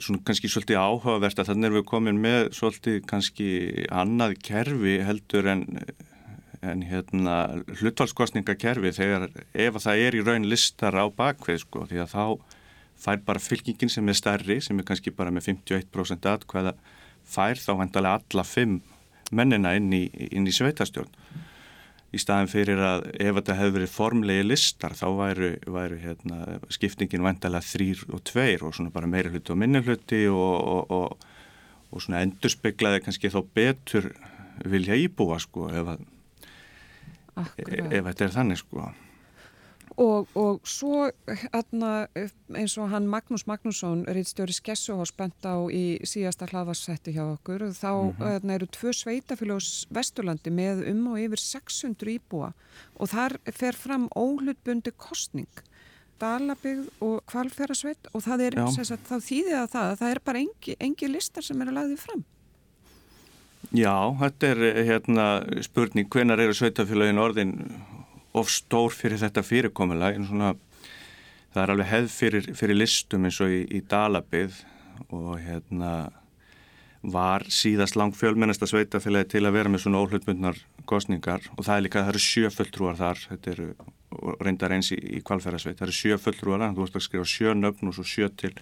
svona 0.00 0.22
kannski 0.26 0.50
svolítið 0.50 0.80
áhugavert 0.80 1.42
að 1.42 1.50
þannig 1.50 1.68
er 1.68 1.76
við 1.76 1.84
komin 1.90 2.22
með 2.22 2.40
svolítið 2.56 2.98
kannski 3.10 3.50
annað 3.92 4.36
kerfi 4.46 4.96
heldur 5.06 5.48
en, 5.52 5.66
en 6.64 6.84
hérna 6.88 7.36
hlutvalskostningakerfi 7.80 8.94
þegar 8.96 9.28
ef 9.52 9.78
það 9.84 10.06
er 10.06 10.16
í 10.18 10.24
raun 10.24 10.48
listar 10.48 10.96
á 10.96 11.04
bakveð 11.12 11.62
sko 11.64 11.86
því 11.90 12.02
að 12.04 12.14
þá 12.14 12.24
fær 13.02 13.22
bara 13.26 13.42
fylkingin 13.42 13.90
sem 13.92 14.08
er 14.08 14.18
stærri 14.18 14.60
sem 14.62 14.78
er 14.78 14.86
kannski 14.88 15.12
bara 15.14 15.34
með 15.34 15.50
51% 15.52 16.28
aðkvæða 16.32 16.76
fær 17.28 17.60
þá 17.60 17.72
vendalega 17.82 18.20
alla 18.20 18.46
fimm 18.46 18.80
mennina 19.32 19.74
inn 19.78 19.92
í, 19.96 20.04
í 20.08 20.54
sveitastjórn 20.54 21.10
í 22.12 22.20
staðin 22.20 22.50
fyrir 22.52 22.80
að 22.84 23.06
ef 23.14 23.36
þetta 23.38 23.56
hefði 23.56 23.74
verið 23.78 23.92
formlegi 23.94 24.44
listar 24.44 24.96
þá 24.96 25.06
væru, 25.16 25.52
væru 25.76 26.00
hérna, 26.02 26.40
skiptingin 26.72 27.24
vandalega 27.24 27.64
þrýr 27.64 28.02
og 28.12 28.24
tveir 28.28 28.64
og 28.66 28.76
svona 28.76 28.92
bara 28.92 29.08
meira 29.08 29.32
hluti 29.32 29.54
og 29.54 29.60
minni 29.62 29.80
hluti 29.84 30.26
og, 30.28 30.56
og, 30.74 30.92
og, 30.92 31.30
og 31.90 32.04
svona 32.04 32.20
endurspeglaði 32.26 33.04
kannski 33.06 33.32
þá 33.32 33.40
betur 33.56 34.10
vilja 34.68 34.98
íbúa 35.00 35.40
sko 35.42 35.70
ef, 35.72 35.94
að, 35.94 36.04
ef 37.64 38.04
þetta 38.10 38.28
er 38.28 38.36
þannig 38.36 38.60
sko. 38.60 38.92
Og, 40.00 40.28
og 40.38 40.60
svo 40.64 41.10
hérna, 41.26 42.06
eins 42.56 42.76
og 42.80 42.88
hann 42.92 43.08
Magnús 43.10 43.44
Magnússon, 43.48 44.06
reitstjóri 44.08 44.54
Skessuhás 44.56 45.12
bent 45.16 45.44
á 45.44 45.60
í 45.68 45.98
síðasta 46.08 46.48
hlaðvarsetti 46.48 47.12
hjá 47.12 47.24
okkur, 47.26 47.68
þá 47.76 47.92
mm 47.92 48.12
-hmm. 48.12 48.30
hérna, 48.30 48.54
eru 48.54 48.66
tvö 48.66 48.92
sveitafélags 48.96 49.86
Vesturlandi 49.90 50.50
með 50.50 50.88
um 50.90 51.06
og 51.12 51.20
yfir 51.20 51.40
600 51.40 52.18
íbúa 52.18 52.52
og 52.96 53.08
þar 53.08 53.36
fer 53.52 53.74
fram 53.74 54.08
óhlutbundi 54.16 54.92
kostning, 54.96 55.52
Dalabygð 56.20 56.88
og 57.00 57.24
Kvalferðarsveit 57.26 58.08
og 58.14 58.22
það 58.22 58.40
er, 58.40 58.52
sagt, 58.84 59.08
þá 59.10 59.16
þýðið 59.20 59.56
að 59.58 59.72
það 59.74 59.86
að 59.90 59.98
það 59.98 60.10
er 60.10 60.20
bara 60.24 60.38
engi, 60.38 60.76
engi 60.80 61.08
listar 61.08 61.42
sem 61.42 61.62
eru 61.62 61.72
lagðið 61.72 61.98
fram. 61.98 62.24
Já, 63.72 64.16
þetta 64.20 64.46
er 64.46 64.84
hérna, 64.84 65.26
spurning, 65.64 66.08
hvenar 66.12 66.40
eru 66.40 66.54
sveitafélagin 66.54 67.18
orðin 67.18 67.54
of 68.38 68.50
stór 68.50 68.94
fyrir 68.94 69.20
þetta 69.20 69.44
fyrirkomulega 69.44 70.18
en 70.18 70.28
svona 70.28 70.52
það 71.52 71.62
er 71.62 71.74
alveg 71.74 71.90
hefð 71.90 72.16
fyrir, 72.16 72.50
fyrir 72.56 72.78
listum 72.78 73.28
eins 73.28 73.40
og 73.44 73.52
í, 73.52 73.62
í 73.76 73.82
Dalabið 73.88 74.62
og 75.12 75.34
hérna 75.42 75.92
var 77.02 77.42
síðast 77.50 77.96
lang 77.98 78.14
fjölmennasta 78.14 78.68
sveitafélagi 78.70 79.34
til 79.34 79.42
að 79.48 79.56
vera 79.56 79.72
með 79.72 79.84
svona 79.84 80.02
óhlutbundnar 80.04 80.60
kostningar 80.86 81.42
og 81.56 81.66
það 81.66 81.74
er 81.74 81.84
líka, 81.86 82.04
það 82.04 82.12
eru 82.12 82.22
sjöfulltrúar 82.22 82.98
þar, 83.00 83.22
þetta 83.32 83.52
eru 83.56 83.68
reyndar 84.42 84.76
eins 84.76 84.92
í, 84.94 84.98
í 85.18 85.22
kvalferðarsveit, 85.26 85.80
það 85.80 85.88
eru 85.88 85.98
sjöfulltrúar 85.98 86.64
þú 86.70 86.84
veist 86.84 86.98
að 86.98 87.06
skrifa 87.08 87.28
sjönöfn 87.32 87.90
og 87.90 87.96
svo 87.98 88.06
sjö 88.06 88.30
til, 88.38 88.52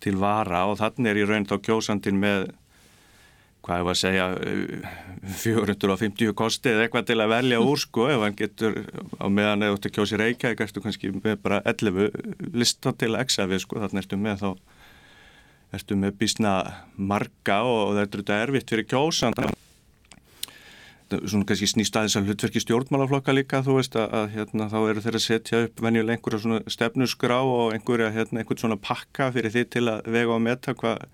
til 0.00 0.14
vara 0.20 0.62
og 0.70 0.78
þannig 0.78 1.10
er 1.10 1.20
í 1.20 1.26
raun 1.26 1.48
þá 1.50 1.56
kjósandin 1.66 2.22
með 2.22 2.52
hvað 3.70 3.86
var 3.86 3.94
að 3.94 4.00
segja 4.00 4.26
450 5.44 6.34
kosti 6.38 6.72
eða 6.72 6.86
eitthvað 6.86 7.06
til 7.10 7.18
að 7.22 7.32
velja 7.34 7.62
úr 7.62 7.78
sko 7.78 8.08
ef 8.10 8.24
hann 8.24 8.36
getur 8.38 8.80
á 9.22 9.26
meðan 9.30 9.66
eða 9.66 9.76
út 9.76 9.86
að 9.86 9.94
kjósi 9.94 10.18
reykja 10.18 10.50
eitthvað 10.50 10.66
ertu 10.66 10.82
kannski 10.82 11.12
með 11.14 11.38
bara 11.44 11.62
11 11.70 12.50
lista 12.56 12.94
til 12.98 13.12
að 13.14 13.22
exa 13.22 13.46
við 13.50 13.62
sko 13.62 13.82
þannig 13.84 14.02
ertu 14.02 14.18
með 14.18 14.42
þá 14.42 14.50
ertu 15.78 15.98
með 16.02 16.16
bísna 16.18 16.54
marga 16.98 17.60
og 17.68 17.94
þetta 18.00 18.40
er 18.40 18.48
erfitt 18.48 18.74
fyrir 18.74 18.88
kjósan 18.90 19.38
svona 21.10 21.46
kannski 21.46 21.66
snýst 21.70 21.96
aðeins 21.98 22.18
að 22.18 22.30
hlutverki 22.30 22.62
stjórnmálaflokka 22.62 23.34
líka 23.34 23.62
þú 23.66 23.78
veist 23.78 23.96
að, 23.98 24.12
að 24.14 24.28
hérna, 24.34 24.68
þá 24.70 24.78
eru 24.80 25.02
þeir 25.06 25.16
að 25.18 25.24
setja 25.26 25.62
upp 25.66 25.80
venjuleg 25.82 26.18
einhverja 26.18 26.42
svona 26.44 26.60
stefnusgrá 26.70 27.38
og 27.42 27.72
einhverja 27.74 28.12
hérna, 28.14 28.42
einhvern 28.42 28.62
svona 28.62 28.78
pakka 28.78 29.32
fyrir 29.34 29.54
því 29.54 29.64
til 29.74 29.86
að 29.90 30.06
vega 30.14 30.36
og 30.36 30.44
metta 30.46 30.74
hvað 30.78 31.08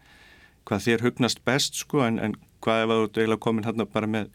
hvað 0.67 0.87
þér 0.87 1.05
hugnast 1.07 1.43
best 1.47 1.79
sko 1.79 2.03
en, 2.07 2.19
en 2.19 2.35
hvað 2.67 2.83
ef 2.83 2.93
þú 2.93 3.01
eiginlega 3.07 3.45
komin 3.47 3.67
hérna 3.71 3.89
bara 3.89 4.11
með 4.11 4.31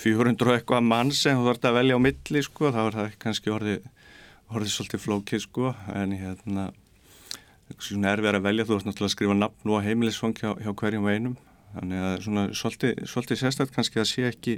400 0.00 0.46
og 0.48 0.56
eitthvað 0.56 0.86
mann 0.86 1.14
sem 1.14 1.38
þú 1.38 1.48
þarfst 1.50 1.70
að 1.70 1.80
velja 1.80 1.98
á 1.98 2.06
milli 2.08 2.44
sko 2.46 2.74
þá 2.74 2.82
er 2.86 2.96
það 2.98 3.16
kannski 3.22 3.54
orðið 3.54 3.88
orðið 4.50 4.74
svolítið 4.74 5.04
flókið 5.04 5.44
sko. 5.44 5.72
En 5.94 6.14
hérna 6.18 6.68
svona 7.78 8.14
er 8.14 8.22
verið 8.24 8.40
að 8.40 8.46
velja 8.48 8.66
þú 8.66 8.76
ert 8.76 8.88
náttúrulega 8.88 9.10
að 9.10 9.16
skrifa 9.16 9.38
nafn 9.38 9.72
og 9.74 9.82
heimilisfang 9.86 10.38
hjá, 10.38 10.52
hjá 10.58 10.70
hverjum 10.82 11.10
einum. 11.10 11.36
Þannig 11.74 12.06
að 12.06 12.14
svona 12.26 12.46
svolítið, 12.58 13.02
svolítið 13.06 13.42
sérstætt 13.44 13.74
kannski 13.74 14.00
að 14.02 14.08
sé 14.10 14.24
ekki 14.26 14.56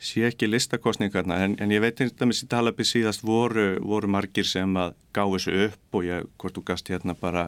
sé 0.00 0.22
ekki 0.24 0.48
listakostningarna 0.48 1.36
en, 1.44 1.58
en 1.60 1.72
ég 1.74 1.82
veit 1.84 1.98
einnig 2.00 2.14
að 2.16 2.30
mér 2.30 2.38
síðan 2.38 2.52
tala 2.54 2.72
byrð 2.72 2.88
síðast 2.88 3.24
voru, 3.26 3.66
voru 3.84 4.08
margir 4.08 4.46
sem 4.48 4.78
að 4.80 4.94
gá 5.12 5.20
þessu 5.26 5.56
upp 5.66 5.98
og 5.98 6.06
ég, 6.06 6.30
hvort 6.40 6.56
þú 6.56 6.62
gast 6.70 6.88
hérna 6.88 7.12
bara 7.20 7.42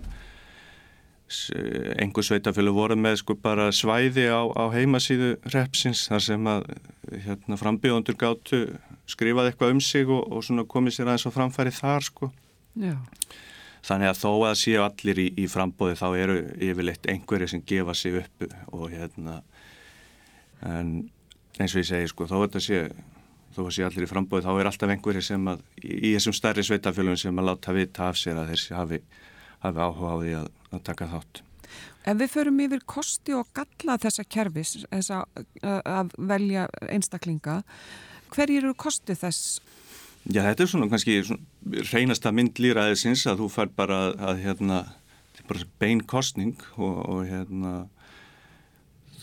einhver 2.01 2.27
sveitafjölu 2.27 2.73
voru 2.75 2.97
með 2.99 3.21
sko 3.23 3.37
bara 3.41 3.69
svæði 3.75 4.27
á, 4.31 4.43
á 4.49 4.65
heimasíðu 4.75 5.35
repsins 5.55 6.07
þar 6.11 6.25
sem 6.25 6.51
að 6.51 6.67
hérna, 7.27 7.59
frambíðundur 7.61 8.19
gáttu 8.21 8.61
skrifað 9.11 9.51
eitthvað 9.51 9.75
um 9.77 9.81
sig 9.85 10.11
og, 10.11 10.27
og 10.29 10.45
svona 10.47 10.67
komið 10.69 10.97
sér 10.99 11.11
aðeins 11.11 11.29
á 11.29 11.37
framfæri 11.37 11.75
þar 11.77 12.07
sko 12.09 12.31
Já. 12.79 12.97
þannig 13.85 14.13
að 14.13 14.21
þó 14.23 14.31
að 14.49 14.59
séu 14.63 14.85
allir 14.85 15.23
í, 15.23 15.29
í 15.45 15.49
frambóði 15.53 15.99
þá 16.01 16.07
eru 16.21 16.39
yfirleitt 16.69 17.09
einhverju 17.15 17.51
sem 17.55 17.65
gefa 17.69 17.97
sig 17.99 18.21
upp 18.23 18.47
og 18.73 18.87
hérna 18.93 19.41
en 20.63 20.95
eins 21.59 21.75
og 21.75 21.83
ég 21.83 21.91
segi 21.91 22.13
sko 22.13 22.29
þó 22.31 22.39
að 22.39 22.47
þetta 22.47 22.65
sé 22.69 22.85
þó 23.53 23.67
að 23.67 23.75
sé 23.77 23.85
allir 23.85 24.07
í 24.07 24.13
frambóði 24.13 24.47
þá 24.47 24.53
er 24.55 24.71
alltaf 24.71 24.95
einhverju 24.95 25.27
sem 25.27 25.53
að 25.53 25.67
í, 25.83 25.93
í 25.93 26.15
þessum 26.15 26.37
starri 26.37 26.65
sveitafjölum 26.65 27.19
sem 27.21 27.43
að 27.43 27.51
láta 27.51 27.77
vita 27.77 28.09
af 28.09 28.21
sér 28.21 28.41
að 28.41 28.55
þessi 28.55 28.77
hafi 28.79 29.03
hafi 29.63 29.83
áhuga 29.83 30.11
á 30.11 30.17
því 30.23 30.35
að, 30.41 30.51
að 30.73 30.85
taka 30.89 31.11
þátt. 31.13 31.43
Ef 32.03 32.19
við 32.19 32.33
förum 32.33 32.59
yfir 32.65 32.83
kosti 32.89 33.35
og 33.37 33.49
galla 33.57 33.97
þessa 34.03 34.25
kervis, 34.29 34.75
þessa 34.91 35.23
að 35.63 36.17
velja 36.19 36.67
einstaklinga, 36.91 37.61
hver 38.33 38.51
eru 38.53 38.75
kosti 38.75 39.17
þess? 39.17 39.61
Já, 40.23 40.43
þetta 40.47 40.65
er 40.65 40.71
svona 40.71 40.89
kannski 40.91 41.17
svona, 41.27 41.47
reynasta 41.91 42.33
mynd 42.35 42.61
líraðisins 42.63 43.25
að 43.31 43.43
þú 43.43 43.49
fær 43.51 43.73
bara 43.75 43.99
að, 44.09 44.13
að 44.29 44.43
hérna, 44.45 44.79
þetta 45.33 45.43
er 45.43 45.49
bara 45.49 45.71
bein 45.83 46.03
kostning 46.13 46.67
og, 46.77 47.01
og 47.11 47.25
hérna 47.27 47.73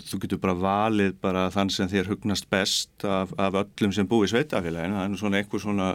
þú 0.10 0.20
getur 0.24 0.42
bara 0.42 0.58
valið 0.58 1.16
bara 1.22 1.48
þann 1.54 1.72
sem 1.74 1.90
þér 1.92 2.12
hugnast 2.14 2.50
best 2.52 3.06
af, 3.08 3.32
af 3.40 3.60
öllum 3.62 3.94
sem 3.96 4.08
búi 4.10 4.26
í 4.28 4.32
sveitafélaginu, 4.32 4.98
það 4.98 5.06
er 5.06 5.22
svona 5.22 5.40
eitthvað 5.40 5.66
svona 5.66 5.90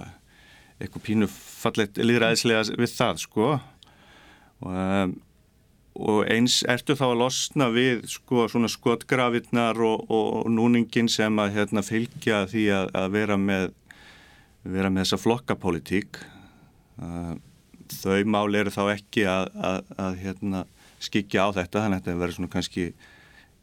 eitthvað 0.78 1.06
pínu 1.06 1.28
fallet 1.30 2.00
líðræðislega 2.00 2.78
við 2.78 2.92
það 2.94 3.22
sko 3.24 3.48
og, 3.54 4.70
um, 4.70 5.14
og 5.94 6.24
eins 6.26 6.62
ertu 6.66 6.96
þá 6.98 7.04
að 7.06 7.20
losna 7.20 7.68
við 7.70 8.04
sko 8.10 8.48
svona 8.50 8.70
skotgrafinnar 8.72 9.78
og, 9.78 10.04
og 10.10 10.50
núningin 10.50 11.08
sem 11.12 11.38
að 11.38 11.58
hérna, 11.60 11.84
fylgja 11.86 12.44
því 12.50 12.68
að, 12.74 12.92
að 12.98 13.10
vera 13.14 13.38
með 13.38 13.72
vera 14.64 14.90
með 14.90 15.04
þessa 15.04 15.20
flokkapolítík 15.20 16.18
uh, 17.02 17.34
þau 18.00 18.24
máli 18.26 18.62
eru 18.62 18.72
þá 18.72 18.82
ekki 18.94 19.26
að, 19.28 19.50
að, 19.54 19.90
að 20.00 20.20
hérna, 20.22 20.64
skikja 21.04 21.44
á 21.44 21.48
þetta 21.60 21.84
þannig 21.84 22.00
að 22.00 22.06
þetta 22.06 22.20
verður 22.22 22.38
svona 22.38 22.54
kannski 22.54 22.86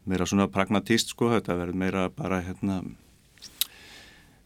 meira 0.08 0.26
svona 0.26 0.48
pragmatíst 0.50 1.12
sko 1.14 1.30
þetta 1.34 1.56
verður 1.58 1.78
meira 1.78 2.04
bara 2.14 2.40
hérna 2.42 2.80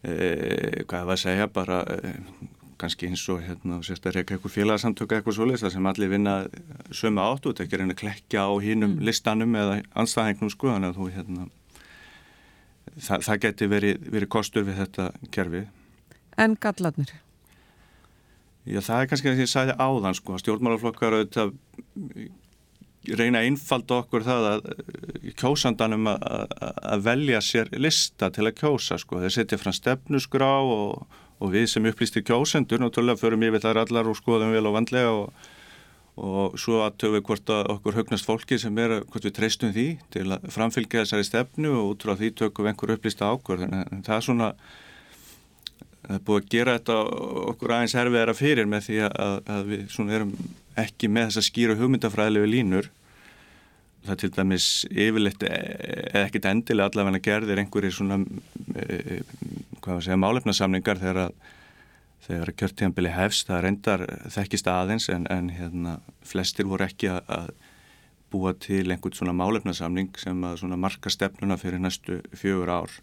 e, 0.04 0.84
hvað 0.84 0.98
er 0.98 1.06
það 1.06 1.12
að 1.14 1.20
segja 1.22 1.48
bara 1.52 1.78
e, 1.92 2.12
kannski 2.80 3.10
eins 3.10 3.24
og 3.32 3.42
hérna, 3.44 3.78
sérstaklega 3.84 4.36
eitthvað 4.36 4.54
félagsamtöku 4.54 5.16
eitthvað 5.16 5.38
svolítið 5.38 5.72
sem 5.74 5.88
allir 5.90 6.12
vinna 6.12 6.36
sömu 6.94 7.22
áttu, 7.24 7.52
þetta 7.52 7.66
ekki 7.66 7.80
reyna 7.80 7.96
að 7.96 8.02
klekja 8.02 8.46
á 8.46 8.52
hínum 8.62 8.96
mm. 8.96 9.04
listanum 9.08 9.54
eða 9.56 9.78
anstæðingnum 9.96 10.52
sko, 10.52 10.72
þannig 10.74 10.92
að 10.92 11.00
þú 11.00 11.08
hérna 11.16 11.46
það, 12.96 13.26
það 13.28 13.42
geti 13.46 13.70
verið, 13.72 14.08
verið 14.16 14.32
kostur 14.36 14.66
við 14.66 14.80
þetta 14.82 15.10
kerfi. 15.34 15.62
En 16.36 16.56
gallarnir? 16.60 17.14
Já, 18.66 18.80
það 18.82 19.00
er 19.00 19.12
kannski 19.12 19.30
að 19.30 19.44
ég 19.44 19.50
sagði 19.50 19.76
áðan 19.78 20.18
sko, 20.18 20.40
stjórnmálaflokkar 20.42 21.20
auðvitað 21.20 21.54
reyna 23.14 23.42
að 23.42 23.52
innfalda 23.52 24.00
okkur 24.02 24.24
það 24.26 24.48
að 24.50 24.64
kjósandanum 25.38 26.08
að, 26.10 26.48
að 26.82 27.04
velja 27.06 27.42
sér 27.44 27.70
lista 27.78 28.32
til 28.34 28.48
að 28.48 28.56
kjósa 28.58 28.98
sko, 28.98 29.20
þeir 29.22 29.34
setja 29.36 29.60
fram 29.60 29.76
stefnusgrá 29.76 30.50
og 30.64 31.22
og 31.40 31.52
við 31.52 31.68
sem 31.70 31.86
upplýstir 31.90 32.24
kjósendur 32.26 32.80
náttúrulega 32.80 33.20
förum 33.20 33.44
yfir 33.44 33.62
þar 33.64 33.82
allar 33.84 34.08
og 34.10 34.16
skoðum 34.18 34.54
vel 34.54 34.64
og 34.68 34.76
vandlega 34.76 35.12
og, 35.12 35.46
og 36.16 36.56
svo 36.60 36.80
aðtöfum 36.86 37.18
við 37.18 37.24
hvort 37.28 37.52
að 37.52 37.70
okkur 37.76 37.98
högnast 38.00 38.28
fólki 38.28 38.58
sem 38.60 38.80
er 38.80 38.98
hvort 39.04 39.28
við 39.28 39.36
treystum 39.36 39.74
því 39.76 39.86
til 40.14 40.26
að 40.32 40.48
framfylgja 40.54 41.04
þessari 41.04 41.28
stefnu 41.28 41.74
og 41.76 41.92
út 41.92 42.06
frá 42.06 42.16
því 42.16 42.32
tökum 42.40 42.66
við 42.66 42.72
einhver 42.72 42.94
upplýsta 42.96 43.30
ákvörð 43.32 43.66
en 43.68 44.04
það 44.06 44.16
er 44.16 44.26
svona 44.28 44.52
það 46.06 46.14
er 46.16 46.22
búið 46.28 46.42
að 46.42 46.52
gera 46.54 46.76
þetta 46.78 47.00
okkur 47.52 47.74
aðeins 47.76 47.96
herfiðara 47.98 48.36
fyrir 48.38 48.70
með 48.70 48.88
því 48.88 49.02
að, 49.10 49.50
að 49.56 49.72
við 49.72 50.14
erum 50.16 50.36
ekki 50.76 51.10
með 51.10 51.30
þessa 51.30 51.48
skýra 51.50 51.76
hugmyndafræðilegu 51.80 52.52
línur 52.52 52.90
það 54.08 54.22
til 54.22 54.32
dæmis 54.36 54.68
yfirleitt 54.90 55.44
eða 55.48 56.24
ekkit 56.24 56.48
endilega 56.50 56.90
allavega 56.90 57.22
gerðir 57.26 57.62
einhverjir 57.62 57.94
svona 57.94 58.20
e, 58.74 59.20
hvað 59.80 59.92
var 59.92 60.00
að 60.00 60.06
segja 60.08 60.22
málefnasamningar 60.22 61.02
þegar 61.02 61.22
að 61.26 61.36
þegar 62.26 62.52
kjörtíðanbili 62.58 63.12
hefst. 63.14 63.46
Það 63.50 63.62
reyndar 63.64 64.04
þekkist 64.34 64.68
aðeins 64.70 65.08
en, 65.12 65.28
en 65.30 65.50
hérna, 65.54 65.98
flestir 66.26 66.66
voru 66.66 66.86
ekki 66.88 67.10
að, 67.12 67.22
að 67.30 67.52
búa 68.34 68.52
til 68.58 68.84
einhvern 68.90 69.14
svona 69.14 69.36
málefnasamning 69.36 70.10
sem 70.18 70.42
að 70.48 70.60
svona 70.62 70.78
marka 70.80 71.12
stefnuna 71.12 71.58
fyrir 71.60 71.82
næstu 71.82 72.18
fjögur 72.34 72.72
ár. 72.72 72.98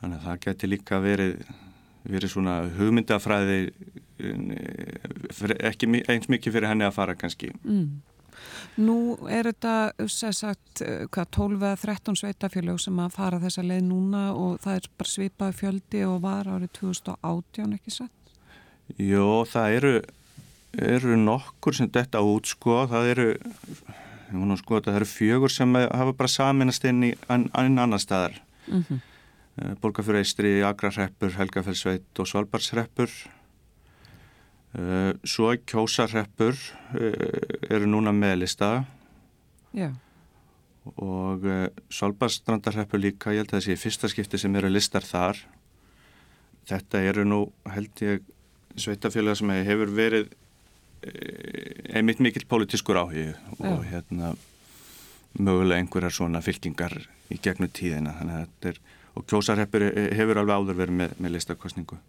Þannig 0.00 0.18
að 0.18 0.26
það 0.26 0.44
geti 0.46 0.70
líka 0.72 1.00
verið 1.02 1.38
verið 2.08 2.30
svona 2.32 2.60
hugmyndafræði 2.78 3.56
ekki 5.68 5.88
eins 6.08 6.28
mikið 6.30 6.54
fyrir 6.54 6.70
henni 6.70 6.86
að 6.86 6.94
fara 6.96 7.16
kannski. 7.18 7.50
Mm. 7.66 7.98
Nú 8.78 9.16
er 9.26 9.48
þetta, 9.50 10.06
sagt, 10.06 10.82
hvað, 11.10 11.30
12 11.34 11.64
eða 11.66 11.78
13 11.82 12.18
sveitafélög 12.20 12.78
sem 12.82 13.00
að 13.02 13.16
fara 13.16 13.40
þessa 13.42 13.64
leið 13.66 13.82
núna 13.88 14.22
og 14.38 14.60
það 14.62 14.78
er 14.78 14.88
bara 15.00 15.12
svipað 15.14 15.56
fjöldi 15.58 16.04
og 16.06 16.20
var 16.22 16.46
árið 16.46 16.70
2018, 16.78 17.74
ekki 17.78 17.94
satt? 17.96 18.34
Jó, 19.02 19.44
það 19.50 19.78
eru, 19.80 19.94
eru 20.94 21.18
nokkur 21.24 21.76
sem 21.76 21.90
detta 21.92 22.22
út, 22.22 22.46
sko, 22.48 22.84
það 22.92 23.10
eru, 23.14 23.28
sko, 24.62 24.80
það 24.86 25.00
eru 25.00 25.10
fjögur 25.10 25.52
sem 25.52 25.74
hafa 25.74 26.14
bara 26.14 26.32
saminast 26.32 26.86
inn 26.88 27.10
í 27.10 27.12
ann 27.28 27.50
annar 27.56 27.98
staðar. 27.98 28.38
Mm 28.68 28.84
-hmm. 28.84 29.04
Borgarfjörð 29.82 30.22
Eistri, 30.22 30.62
Agrarreppur, 30.62 31.34
Helgafellsveit 31.34 32.20
og 32.22 32.28
Svalbardsreppur 32.30 33.10
svo 35.24 35.54
kjósarreppur 35.64 36.52
uh, 36.52 37.70
eru 37.72 37.88
núna 37.88 38.12
meðlista 38.12 38.84
Já. 39.72 39.88
og 40.96 41.46
uh, 41.48 41.68
Svalbardstrandarreppur 41.88 43.00
líka, 43.00 43.32
ég 43.32 43.42
held 43.42 43.54
að 43.54 43.58
það 43.58 43.64
sé 43.64 43.78
fyrsta 43.80 44.10
skipti 44.12 44.40
sem 44.40 44.58
eru 44.60 44.68
listar 44.68 45.06
þar. 45.06 45.40
Þetta 46.68 47.00
eru 47.00 47.24
nú, 47.24 47.40
held 47.72 48.04
ég, 48.04 48.28
sveitafélag 48.76 49.40
sem 49.40 49.54
hefur 49.64 49.94
verið 49.96 50.28
einmitt 51.94 52.18
mikill 52.18 52.44
pólitískur 52.50 52.98
áhug 52.98 53.36
og 53.62 53.84
hérna 53.86 54.32
mögulega 55.38 55.78
einhverjar 55.78 56.12
svona 56.12 56.42
fylkingar 56.42 56.96
í 57.30 57.38
gegnum 57.40 57.70
tíðina. 57.70 58.16
Er, 58.66 58.80
og 59.14 59.24
kjósarreppur 59.30 59.86
hefur 60.18 60.42
alveg 60.42 60.58
áður 60.58 60.80
verið 60.82 60.98
með, 61.00 61.14
með 61.22 61.36
listakostningu. 61.38 62.00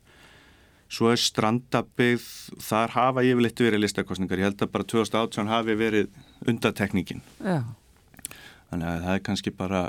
Svo 0.90 1.12
er 1.14 1.22
strandabigð, 1.22 2.26
þar 2.66 2.96
hafa 2.96 3.24
yfirleitt 3.28 3.62
verið 3.62 3.84
listakostningar. 3.84 4.42
Ég 4.42 4.50
held 4.50 4.64
að 4.66 4.72
bara 4.74 4.88
2018 4.90 5.52
hafi 5.52 5.76
verið 5.78 6.08
undatekningin. 6.50 7.22
Já. 7.46 7.60
Þannig 8.72 8.88
að 8.90 9.04
það 9.06 9.14
er 9.14 9.22
kannski 9.28 9.54
bara, 9.54 9.84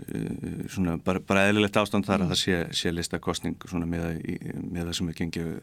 uh, 0.00 0.58
svona, 0.74 0.98
bara, 1.06 1.22
bara 1.22 1.46
eðlilegt 1.50 1.78
ástand 1.78 2.06
þar 2.08 2.24
mm. 2.24 2.26
að 2.26 2.34
það 2.34 2.42
sé, 2.42 2.58
sé 2.82 2.94
listakostning 2.94 3.70
með, 3.86 4.10
með 4.58 4.82
það 4.88 4.92
sem 4.98 5.10
við 5.12 5.20
gengjum 5.22 5.56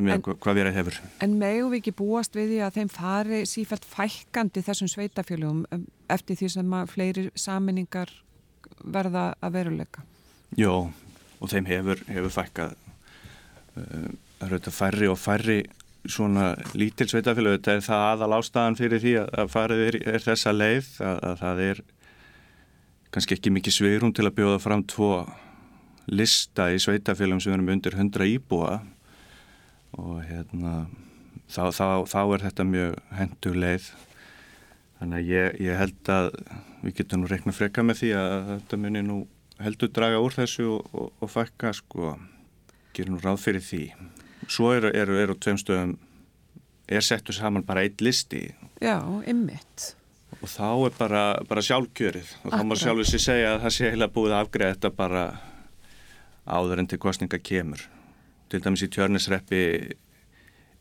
með 0.00 0.14
en, 0.14 0.24
hvað 0.40 0.58
við 0.58 0.70
hefur. 0.76 0.98
En 1.24 1.36
megum 1.40 1.72
við 1.72 1.82
ekki 1.82 1.94
búast 1.98 2.36
við 2.36 2.54
því 2.54 2.60
að 2.64 2.76
þeim 2.78 2.90
fari 2.92 3.40
sífælt 3.48 3.86
fækkandi 3.88 4.64
þessum 4.64 4.90
sveitafélugum 4.92 5.64
um, 5.74 5.86
eftir 6.12 6.38
því 6.40 6.50
sem 6.54 6.76
að 6.78 6.92
fleiri 6.94 7.24
saminningar 7.38 8.12
verða 8.82 9.32
að 9.42 9.58
veruleika? 9.58 10.04
Jó, 10.58 10.90
og 11.42 11.50
þeim 11.50 11.68
hefur, 11.68 12.02
hefur 12.06 12.34
fækkað 12.38 12.76
uh, 13.82 14.70
færri 14.70 15.10
og 15.10 15.18
færri 15.18 15.60
svona 16.10 16.52
lítil 16.74 17.06
sveitafélag 17.10 17.58
þetta 17.58 17.76
er 17.76 17.84
það 17.86 18.04
aðal 18.08 18.36
ástæðan 18.38 18.78
fyrir 18.78 19.02
því 19.02 19.12
að 19.22 19.50
farið 19.52 19.82
er, 19.86 19.98
er 20.14 20.24
þessa 20.24 20.54
leið 20.54 20.88
að, 21.02 21.20
að 21.28 21.36
það 21.42 21.64
er 21.68 21.82
kannski 23.12 23.36
ekki 23.36 23.52
mikið 23.52 23.76
sveirum 23.76 24.14
til 24.16 24.26
að 24.26 24.36
bjóða 24.38 24.60
fram 24.62 24.82
tvo 24.88 25.12
lista 26.10 26.70
í 26.72 26.80
sveitafélagum 26.82 27.42
sem 27.42 27.54
erum 27.54 27.70
undir 27.74 27.94
100 27.94 28.28
íbúa. 28.34 28.80
Og 30.00 30.22
hérna 30.24 30.86
þá, 31.52 31.68
þá, 31.76 31.86
þá 32.08 32.20
er 32.22 32.44
þetta 32.46 32.66
mjög 32.66 32.96
hendur 33.18 33.58
leið. 33.60 33.90
Þannig 34.98 35.18
að 35.18 35.32
ég, 35.34 35.60
ég 35.66 35.80
held 35.82 36.12
að 36.14 36.30
við 36.82 36.96
getum 36.98 37.22
nú 37.22 37.30
reikna 37.30 37.54
freka 37.54 37.84
með 37.84 38.00
því 38.00 38.12
að 38.18 38.50
þetta 38.54 38.80
munir 38.80 39.06
nú 39.06 39.18
heldur 39.64 39.92
draga 39.94 40.20
úr 40.22 40.34
þessu 40.36 40.68
og, 40.76 40.92
og, 40.92 41.08
og 41.22 41.32
fækka 41.32 41.72
sko, 41.76 42.16
gerum 42.96 43.20
ráð 43.22 43.40
fyrir 43.46 43.64
því. 43.64 43.82
Svo 44.50 44.72
eru 44.74 44.90
er, 44.90 45.10
er 45.22 45.32
á 45.32 45.36
tveim 45.38 45.60
stöðum 45.60 45.96
er 46.92 47.04
settur 47.06 47.36
saman 47.36 47.64
bara 47.64 47.84
eitt 47.86 48.02
listi. 48.04 48.48
Já, 48.82 48.98
ymmit 49.28 49.92
og 50.42 50.50
þá 50.50 50.68
er 50.88 50.94
bara, 50.98 51.22
bara 51.48 51.62
sjálfkjörið. 51.64 52.30
Og 52.42 52.54
þá 52.54 52.62
má 52.66 52.76
sjálfur 52.78 53.08
sér 53.08 53.22
segja 53.22 53.50
að 53.54 53.64
það 53.66 53.74
sé 53.76 53.90
heila 53.92 54.08
búið 54.10 54.34
að 54.34 54.44
afgreða 54.44 54.76
þetta 54.76 54.90
bara 54.98 55.24
áður 56.50 56.82
en 56.82 56.88
til 56.90 57.00
kostninga 57.02 57.38
kemur. 57.38 57.84
Til 58.50 58.60
dæmis 58.64 58.82
í 58.82 58.90
tjörnisreppi 58.92 59.62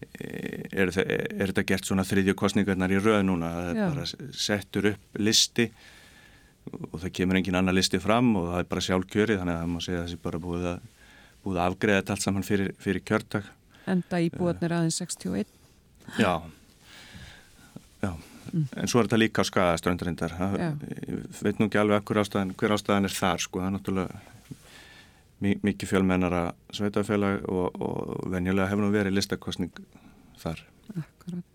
er, 0.02 0.90
er, 0.90 0.94
er 0.98 1.52
þetta 1.52 1.66
gert 1.70 1.88
svona 1.88 2.06
þriðju 2.08 2.36
kostningarnar 2.40 2.94
í 2.96 3.02
rauð 3.02 3.26
núna? 3.28 3.52
Það 3.58 3.70
er 3.70 3.82
Já. 3.82 3.88
bara 3.92 4.36
settur 4.48 4.90
upp 4.94 5.22
listi 5.22 5.68
og 6.70 6.98
það 7.02 7.14
kemur 7.18 7.40
engin 7.40 7.58
annar 7.58 7.76
listi 7.76 8.00
fram 8.02 8.34
og 8.40 8.50
það 8.52 8.64
er 8.64 8.72
bara 8.72 8.86
sjálfkjöri 8.88 9.38
þannig 9.40 9.60
að 9.60 9.70
má 9.72 9.80
segja 9.84 10.00
að 10.00 10.04
það 10.06 10.12
sé 10.14 10.24
bara 10.26 10.42
búið 10.46 10.68
að, 10.72 10.90
búið 11.46 11.60
að 11.60 11.68
afgreða 11.68 12.02
þetta 12.02 12.16
allt 12.16 12.26
saman 12.28 12.48
fyrir, 12.48 12.74
fyrir 12.82 13.06
kjörtak 13.08 13.48
Enda 13.90 14.20
íbúðarnir 14.22 14.76
aðeins 14.78 15.00
61 15.02 15.56
Já, 16.20 16.34
já. 18.02 18.12
Mm. 18.52 18.66
en 18.76 18.90
svo 18.90 19.00
er 19.00 19.08
þetta 19.08 19.22
líka 19.22 19.46
á 19.46 19.50
skagaströndarindar 19.50 20.36
ég 20.38 21.40
veit 21.40 21.62
nú 21.62 21.70
ekki 21.70 21.82
alveg 21.82 22.06
hver 22.10 22.22
ástæðan, 22.24 22.54
hver 22.60 22.76
ástæðan 22.76 23.08
er 23.08 23.16
þar 23.16 23.46
sko, 23.46 23.62
það 23.62 23.70
er 23.70 23.76
náttúrulega 23.78 24.22
mikið 25.42 25.90
fjölmennara 25.90 26.42
sveitafélag 26.76 27.48
og, 27.50 27.78
og 27.82 28.28
venjulega 28.30 28.70
hefur 28.70 28.86
nú 28.86 28.92
verið 28.94 29.16
listakostning 29.18 29.72
þar. 30.42 30.62
Akkurat 30.94 31.48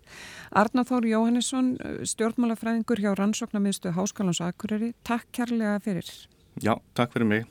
Arnáþór 0.55 1.03
Jóhannesson, 1.03 1.75
stjórnmálafræðingur 2.07 3.01
hjá 3.03 3.11
Rannsóknarmiðstu 3.17 3.91
Háskálans 3.91 4.39
Akureyri. 4.39 4.93
Takk 5.03 5.27
kærlega 5.35 5.75
fyrir. 5.83 6.07
Já, 6.63 6.77
takk 6.95 7.11
fyrir 7.11 7.27
mig. 7.27 7.45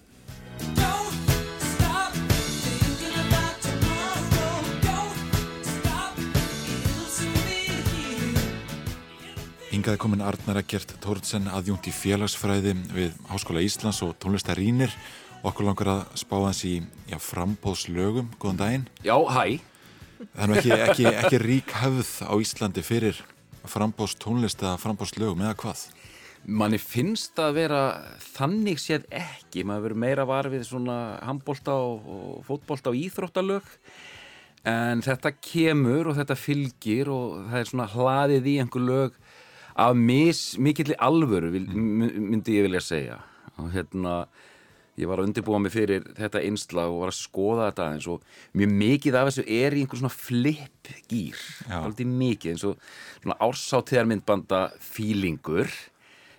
Yngaði 9.77 10.01
komin 10.01 10.25
Arnar 10.25 10.63
Egert 10.63 10.97
Tórnsen 11.05 11.51
aðjúnt 11.53 11.85
í 11.85 11.93
félagsfræði 11.93 12.73
við 12.97 13.13
Háskóla 13.29 13.61
Íslands 13.61 14.01
og 14.07 14.17
tónlistarínir. 14.23 14.95
Okkur 15.45 15.69
langar 15.69 15.93
að 15.93 16.05
spá 16.17 16.39
hans 16.41 16.65
í 16.65 16.79
já, 17.11 17.21
frambóðslögum. 17.21 18.33
Góðan 18.41 18.63
daginn. 18.63 18.87
Já, 19.05 19.21
hæ. 19.21 19.61
Það 20.17 20.43
er 20.45 20.57
ekki, 20.57 20.77
ekki, 20.77 21.07
ekki 21.13 21.41
rík 21.43 21.73
höfð 21.83 22.13
á 22.25 22.35
Íslandi 22.41 22.85
fyrir 22.85 23.19
frambóst 23.67 24.21
tónlist 24.23 24.63
eða 24.63 24.79
frambóst 24.81 25.19
lögum 25.21 25.43
eða 25.45 25.57
hvað? 25.61 25.83
Manni 26.47 26.79
finnst 26.79 27.35
það 27.35 27.49
að 27.49 27.57
vera 27.59 27.81
þannig 28.23 28.79
séð 28.79 29.07
ekki, 29.19 29.65
maður 29.67 29.89
verður 29.89 30.03
meira 30.05 30.27
varfið 30.29 30.67
svona 30.69 30.99
handbólta 31.27 31.75
og, 31.75 32.07
og 32.07 32.45
fótbólta 32.47 32.93
og 32.93 33.01
íþróttalög. 33.01 33.73
En 34.67 35.03
þetta 35.03 35.33
kemur 35.43 36.11
og 36.11 36.19
þetta 36.21 36.37
fylgir 36.39 37.11
og 37.11 37.49
það 37.51 37.61
er 37.61 37.71
svona 37.71 37.89
hlaðið 37.91 38.51
í 38.53 38.57
einhver 38.63 38.87
lög 38.87 39.19
af 39.77 39.99
mis, 39.99 40.43
mikillir 40.63 40.99
alvöru 41.03 41.51
myndi 41.51 42.57
ég 42.61 42.69
vilja 42.69 42.85
segja. 42.85 43.19
Og 43.59 43.73
hérna 43.75 44.25
ég 44.97 45.09
var 45.11 45.21
að 45.21 45.29
undirbúa 45.29 45.59
mig 45.61 45.75
fyrir 45.75 46.07
þetta 46.17 46.41
einsla 46.41 46.87
og 46.89 47.03
var 47.03 47.13
að 47.13 47.19
skoða 47.19 47.67
þetta 47.69 47.89
eins 47.93 48.07
og 48.09 48.23
mjög 48.57 48.73
mikið 48.81 49.19
af 49.19 49.29
þessu 49.29 49.45
er 49.59 49.77
í 49.77 49.83
einhvern 49.83 50.03
svona 50.03 50.15
flip 50.15 50.91
gýr, 51.11 51.43
aldrei 51.81 52.09
mikið 52.09 52.55
eins 52.55 52.65
og 52.69 52.81
svona 53.21 53.39
ársáttíðarmyndbanda 53.45 54.63
fílingur. 54.81 55.69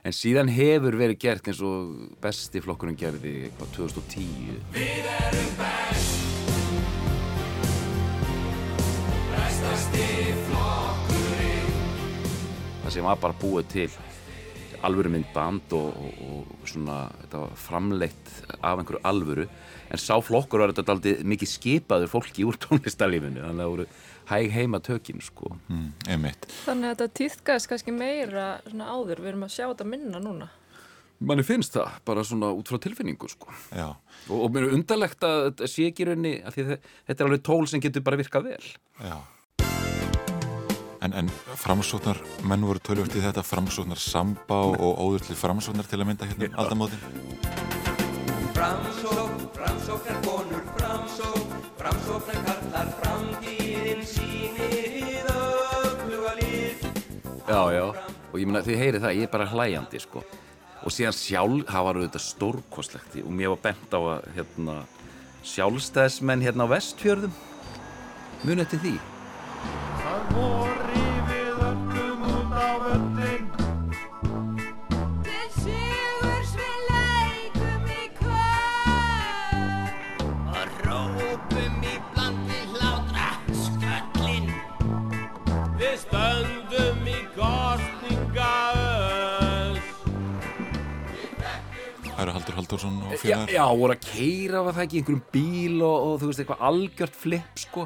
En 0.08 0.16
síðan 0.16 0.48
hefur 0.54 0.96
verið 0.96 1.20
gert 1.20 1.50
eins 1.52 1.60
og 1.66 2.16
besti 2.24 2.62
flokkurinn 2.64 2.98
gerði 2.98 3.50
á 3.60 3.64
2010 3.76 4.62
Við 4.78 5.10
erum 5.12 5.50
best. 5.60 6.14
Bestasti 9.34 10.08
flokkurinn. 10.48 11.74
Það 12.86 12.96
sem 12.96 13.10
var 13.10 13.20
bara 13.20 13.42
búið 13.42 13.74
til 13.74 13.90
alvöru 14.86 15.12
myndband 15.14 15.74
og, 15.78 15.96
og, 15.98 16.20
og 16.62 16.70
svona 16.70 16.98
þetta 17.24 17.42
var 17.44 17.56
framleitt 17.62 18.34
af 18.58 18.82
einhverju 18.82 19.02
alvöru 19.08 19.48
en 19.48 20.02
sá 20.02 20.14
flokkur 20.24 20.64
var 20.64 20.74
þetta 20.76 20.94
aldrei 20.96 21.24
mikið 21.28 21.52
skipaður 21.54 22.12
fólki 22.12 22.46
úr 22.48 22.60
tónlistarlífinu 22.66 23.44
þannig 23.44 23.56
að 23.56 23.64
það 23.64 23.74
voru 23.74 23.88
hæg 24.28 24.52
heima 24.52 24.82
tökinn 24.84 25.24
sko. 25.24 25.54
Mm, 25.72 25.92
Þannig 26.66 26.90
að 26.90 26.94
þetta 26.94 27.08
týðkast 27.22 27.70
kannski 27.72 27.94
meira 27.96 28.48
áður, 28.68 29.22
við 29.24 29.30
erum 29.32 29.46
að 29.48 29.54
sjá 29.56 29.66
þetta 29.70 29.88
minna 29.88 30.20
núna. 30.24 30.50
Manni 31.18 31.46
finnst 31.48 31.74
það, 31.74 31.96
bara 32.06 32.26
svona 32.28 32.52
út 32.54 32.70
frá 32.70 32.78
tilfinningu 32.84 33.30
sko. 33.32 33.56
Já. 33.72 33.88
og, 34.28 34.36
og 34.36 34.52
mér 34.54 34.68
er 34.68 34.76
undarlegt 34.78 35.24
að 35.26 35.40
þetta 35.48 35.72
sé 35.72 35.88
ekki 35.90 36.06
raunni 36.12 36.36
að 36.44 36.60
þetta 36.60 37.16
er 37.16 37.26
alveg 37.26 37.48
tól 37.48 37.64
sem 37.72 37.82
getur 37.82 38.06
bara 38.06 38.20
virkað 38.20 38.52
vel. 38.52 38.70
Já 39.02 39.18
En, 41.02 41.14
en 41.14 41.30
framsóknar 41.62 42.18
menn 42.50 42.66
voru 42.66 42.82
tölvögt 42.82 43.16
í 43.18 43.22
þetta 43.22 43.44
framsóknar 43.46 44.00
samba 44.02 44.64
og 44.74 44.98
óður 44.98 45.28
til 45.28 45.38
framsóknar 45.38 45.86
til 45.90 46.00
að 46.02 46.08
mynda 46.10 46.30
hérna 46.30 46.48
um 46.48 46.56
aldamótin. 46.64 47.04
Framsókn, 48.58 49.44
framsóknar 49.54 50.18
konur 50.26 50.64
framsókn, 50.80 51.60
framsóknar 51.78 52.40
kallar 52.48 52.90
framtíðin 53.04 54.02
sínir 54.10 55.30
öfluga 55.30 56.34
líf 56.40 56.82
Já, 57.48 57.62
já, 57.72 57.86
og 58.32 58.40
ég 58.42 58.50
meina 58.50 58.66
þið 58.66 58.82
heyrið 58.82 59.06
það, 59.06 59.20
ég 59.20 59.30
er 59.30 59.34
bara 59.38 59.50
hlæjandi 59.54 60.02
sko. 60.02 60.26
Og 60.82 60.94
síðan 60.94 61.16
sjálf, 61.18 61.68
það 61.70 61.86
var 61.88 62.00
auðvitað 62.02 62.26
stórkoslegt 62.26 63.20
og 63.22 63.30
mér 63.38 63.54
var 63.54 63.62
bent 63.70 63.94
á 63.94 64.00
að 64.00 64.28
hérna, 64.34 64.80
sjálfstæðismenn 65.46 66.44
hérna 66.46 66.66
á 66.66 66.74
vestfjörðum 66.74 67.38
munið 68.48 68.74
til 68.74 68.84
því. 68.88 68.98
Það 70.02 70.36
voru 70.36 70.87
Haldursson 92.68 92.98
og 93.08 93.12
Já, 93.14 93.18
félagar. 93.22 93.52
já, 93.56 93.64
voru 93.80 93.94
að 93.96 94.02
keira 94.04 94.62
var 94.66 94.74
það 94.76 94.84
ekki 94.88 95.00
einhverjum 95.00 95.22
bíl 95.32 95.78
og, 95.88 95.98
og 96.08 96.16
þú 96.22 96.30
veist 96.32 96.42
eitthvað 96.44 96.64
algjört 96.68 97.16
flip 97.16 97.62
sko 97.62 97.86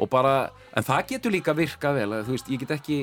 og 0.00 0.10
bara, 0.12 0.34
en 0.78 0.86
það 0.86 1.02
getur 1.10 1.34
líka 1.34 1.54
virkað 1.58 1.98
vel 1.98 2.12
að, 2.14 2.22
þú 2.28 2.36
veist, 2.36 2.50
ég 2.54 2.62
get 2.62 2.74
ekki 2.76 2.98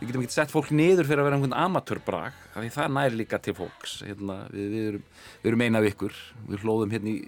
við 0.00 0.08
getum 0.08 0.24
ekki 0.24 0.34
sett 0.34 0.50
fólk 0.50 0.70
niður 0.74 1.06
fyrir 1.06 1.20
að 1.22 1.28
vera 1.28 1.36
einhvern 1.38 1.58
amatörbrag 1.62 2.38
því 2.56 2.70
það 2.74 2.94
næri 2.96 3.20
líka 3.20 3.38
til 3.44 3.54
fólks 3.54 3.98
hérna, 4.06 4.38
við, 4.50 4.70
við, 4.72 4.86
erum, 4.88 5.04
við 5.44 5.50
erum 5.52 5.64
eina 5.66 5.82
af 5.82 5.88
ykkur 5.92 6.16
við 6.48 6.64
hlóðum 6.64 6.94
hérna 6.96 7.12
í 7.12 7.18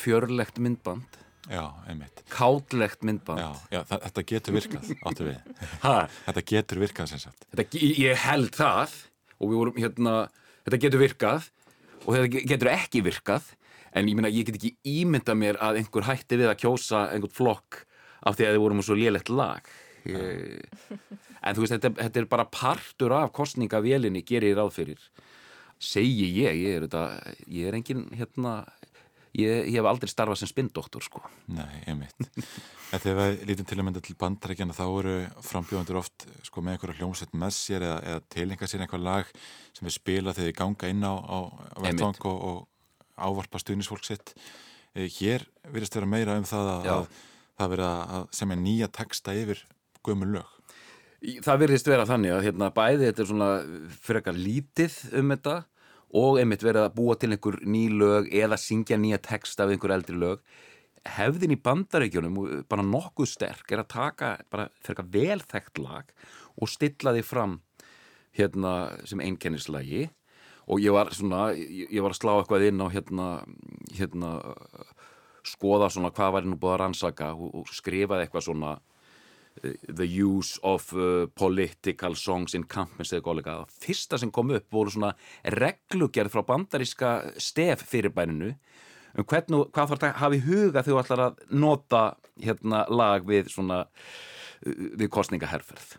fjörlegt 0.00 0.58
myndband 0.58 1.20
Já, 1.46 1.62
einmitt. 1.86 2.24
kátlegt 2.32 3.04
myndband 3.06 3.38
Já, 3.38 3.52
já, 3.70 3.82
þetta 3.86 4.24
getur 4.26 4.56
virkað, 4.56 4.88
áttu 5.06 5.28
við. 5.28 5.36
Þetta 5.84 6.42
getur 6.50 6.80
virkað 6.82 7.12
sem 7.12 7.20
sagt. 7.22 7.46
þetta, 7.54 7.82
ég 8.02 8.18
held 8.24 8.50
það 8.56 8.96
og 9.36 9.52
við 9.52 9.60
vorum 9.60 9.78
hérna 9.78 10.16
þetta 10.66 10.80
getur 10.82 11.04
virkað 11.04 11.46
og 12.06 12.14
þetta 12.14 12.30
ge- 12.32 12.44
getur 12.54 12.70
ekki 12.72 13.02
virkað 13.04 13.50
en 13.96 14.08
ég 14.08 14.14
meina 14.18 14.30
ég 14.32 14.46
get 14.46 14.56
ekki 14.60 14.74
ímynda 14.86 15.34
mér 15.34 15.58
að 15.62 15.80
einhver 15.82 16.06
hætti 16.06 16.38
við 16.38 16.50
að 16.52 16.60
kjósa 16.62 17.06
einhvern 17.10 17.34
flokk 17.34 17.82
af 18.26 18.36
því 18.38 18.46
að 18.48 18.56
þið 18.56 18.62
vorum 18.64 18.82
svo 18.82 18.96
lélegt 18.98 19.28
lag. 19.30 19.66
Ég, 20.06 20.62
en 21.42 21.54
þú 21.56 21.62
veist 21.64 21.74
þetta, 21.76 21.90
þetta 21.98 22.20
er 22.22 22.28
bara 22.30 22.44
partur 22.46 23.12
af 23.16 23.32
kostningavélinni 23.34 24.22
gerir 24.26 24.56
ráð 24.58 24.72
fyrir. 24.78 25.00
Segi 25.82 26.28
ég, 26.40 26.56
ég 26.62 26.76
er, 26.78 26.86
þetta, 26.86 27.02
ég 27.52 27.68
er 27.68 27.76
engin 27.78 28.06
hérna 28.16 28.52
ég, 29.36 29.68
ég 29.70 29.78
hef 29.78 29.88
aldrei 29.90 30.10
starfað 30.10 30.40
sem 30.40 30.50
spindoktor 30.50 31.04
sko 31.04 31.22
Nei, 31.52 31.82
einmitt. 31.86 32.16
En 32.94 33.02
þegar 33.02 33.18
við 33.18 33.40
lítum 33.48 33.66
til 33.66 33.76
að 33.80 33.86
mynda 33.88 34.00
til 34.04 34.14
bandarækjana 34.20 34.74
þá 34.76 34.84
eru 34.86 35.14
frambjóðandur 35.42 35.96
oft 35.98 36.26
sko, 36.46 36.62
með 36.62 36.76
einhverja 36.76 37.00
hljómsveit 37.00 37.32
með 37.34 37.54
sér 37.56 37.82
eða, 37.82 37.96
eða 38.12 38.20
tilenga 38.30 38.68
sér 38.70 38.84
einhver 38.84 39.02
lag 39.02 39.32
sem 39.74 39.88
við 39.88 39.96
spila 39.96 40.34
þegar 40.36 40.52
við 40.52 40.58
ganga 40.60 40.90
inn 40.92 41.02
á, 41.02 41.14
á 41.18 41.38
vettvang 41.82 42.28
og, 42.30 42.44
og 42.46 42.60
ávarpa 43.16 43.58
stuðnisfólk 43.58 44.06
sitt. 44.06 44.36
Eh, 44.94 45.08
Hér 45.18 45.48
virðist 45.72 45.98
vera 45.98 46.08
meira 46.08 46.36
um 46.38 46.46
það 46.46 46.70
að, 46.76 46.88
að 46.92 47.08
það 47.56 47.72
verið 47.74 47.90
að 47.90 48.28
semja 48.38 48.58
nýja 48.60 48.88
texta 49.00 49.34
yfir 49.36 49.64
gömul 50.06 50.30
lög. 50.36 50.52
Það 51.42 51.62
virðist 51.64 51.88
vera 51.90 52.06
þannig 52.06 52.36
að 52.36 52.44
hérna, 52.46 52.70
bæði 52.76 53.08
þetta 53.08 53.24
er 53.24 53.30
svona 53.32 53.50
frekar 54.04 54.36
lítið 54.38 54.98
um 55.16 55.32
þetta 55.34 55.56
og 56.16 56.40
einmitt 56.40 56.64
verið 56.64 56.86
að 56.86 56.96
búa 56.96 57.16
til 57.20 57.32
einhver 57.34 57.58
ný 57.68 57.86
lög 57.92 58.30
eða 58.32 58.58
syngja 58.60 58.96
nýja 59.00 59.20
texta 59.22 59.66
af 59.66 59.74
einhver 59.74 59.92
eldri 59.96 60.16
lög. 60.16 60.42
Hefðin 61.06 61.54
í 61.54 61.60
bandaríkjunum 61.62 62.38
bara 62.70 62.84
nokkuð 62.86 63.28
sterk 63.30 63.72
er 63.72 63.82
að 63.82 63.92
taka 63.92 64.30
bara 64.50 64.68
frekar 64.82 65.06
velþekkt 65.12 65.80
lag 65.82 66.10
og 66.56 66.70
stilla 66.72 67.12
því 67.14 67.24
fram 67.26 67.58
hérna 68.36 68.72
sem 69.06 69.20
einkennislagi. 69.22 70.08
Og 70.66 70.82
ég 70.82 70.94
var 70.96 71.12
svona, 71.14 71.52
ég, 71.54 72.00
var 72.02 72.10
að 72.10 72.18
slá 72.18 72.32
eitthvað 72.34 72.64
inn 72.66 72.82
á 72.82 72.90
hérna, 72.90 73.26
hérna 73.94 74.30
skoða 75.46 75.92
svona 75.94 76.10
hvað 76.10 76.32
var 76.34 76.48
nú 76.48 76.58
búið 76.58 76.74
að 76.74 76.80
rannsaka 76.82 77.28
og, 77.36 77.52
og 77.60 77.70
skrifaði 77.70 78.26
eitthvað 78.26 78.48
svona 78.48 78.72
the 79.62 80.06
use 80.06 80.60
of 80.62 80.92
uh, 80.94 81.26
political 81.34 82.16
songs 82.18 82.54
in 82.54 82.66
campus 82.68 83.12
eða 83.12 83.24
góðleika. 83.26 83.56
Það 83.62 83.82
fyrsta 83.86 84.20
sem 84.20 84.32
kom 84.34 84.52
upp 84.56 84.66
voru 84.72 84.92
svona 84.92 85.12
reglugerð 85.56 86.34
frá 86.34 86.44
bandaríska 86.46 87.12
stef 87.40 87.84
fyrirbæninu 87.90 88.52
um 89.16 89.24
hvernig, 89.24 89.70
hvað 89.72 89.92
þarf 89.92 90.02
að 90.04 90.18
hafa 90.20 90.36
í 90.36 90.42
huga 90.44 90.82
þegar 90.82 90.88
þú 90.90 90.98
ætlar 91.02 91.24
að 91.26 91.38
nota 91.56 92.02
hérna 92.42 92.82
lag 92.92 93.24
við 93.28 93.48
svona 93.54 93.84
uh, 93.86 94.84
við 94.98 95.08
kostningaherferð. 95.12 95.96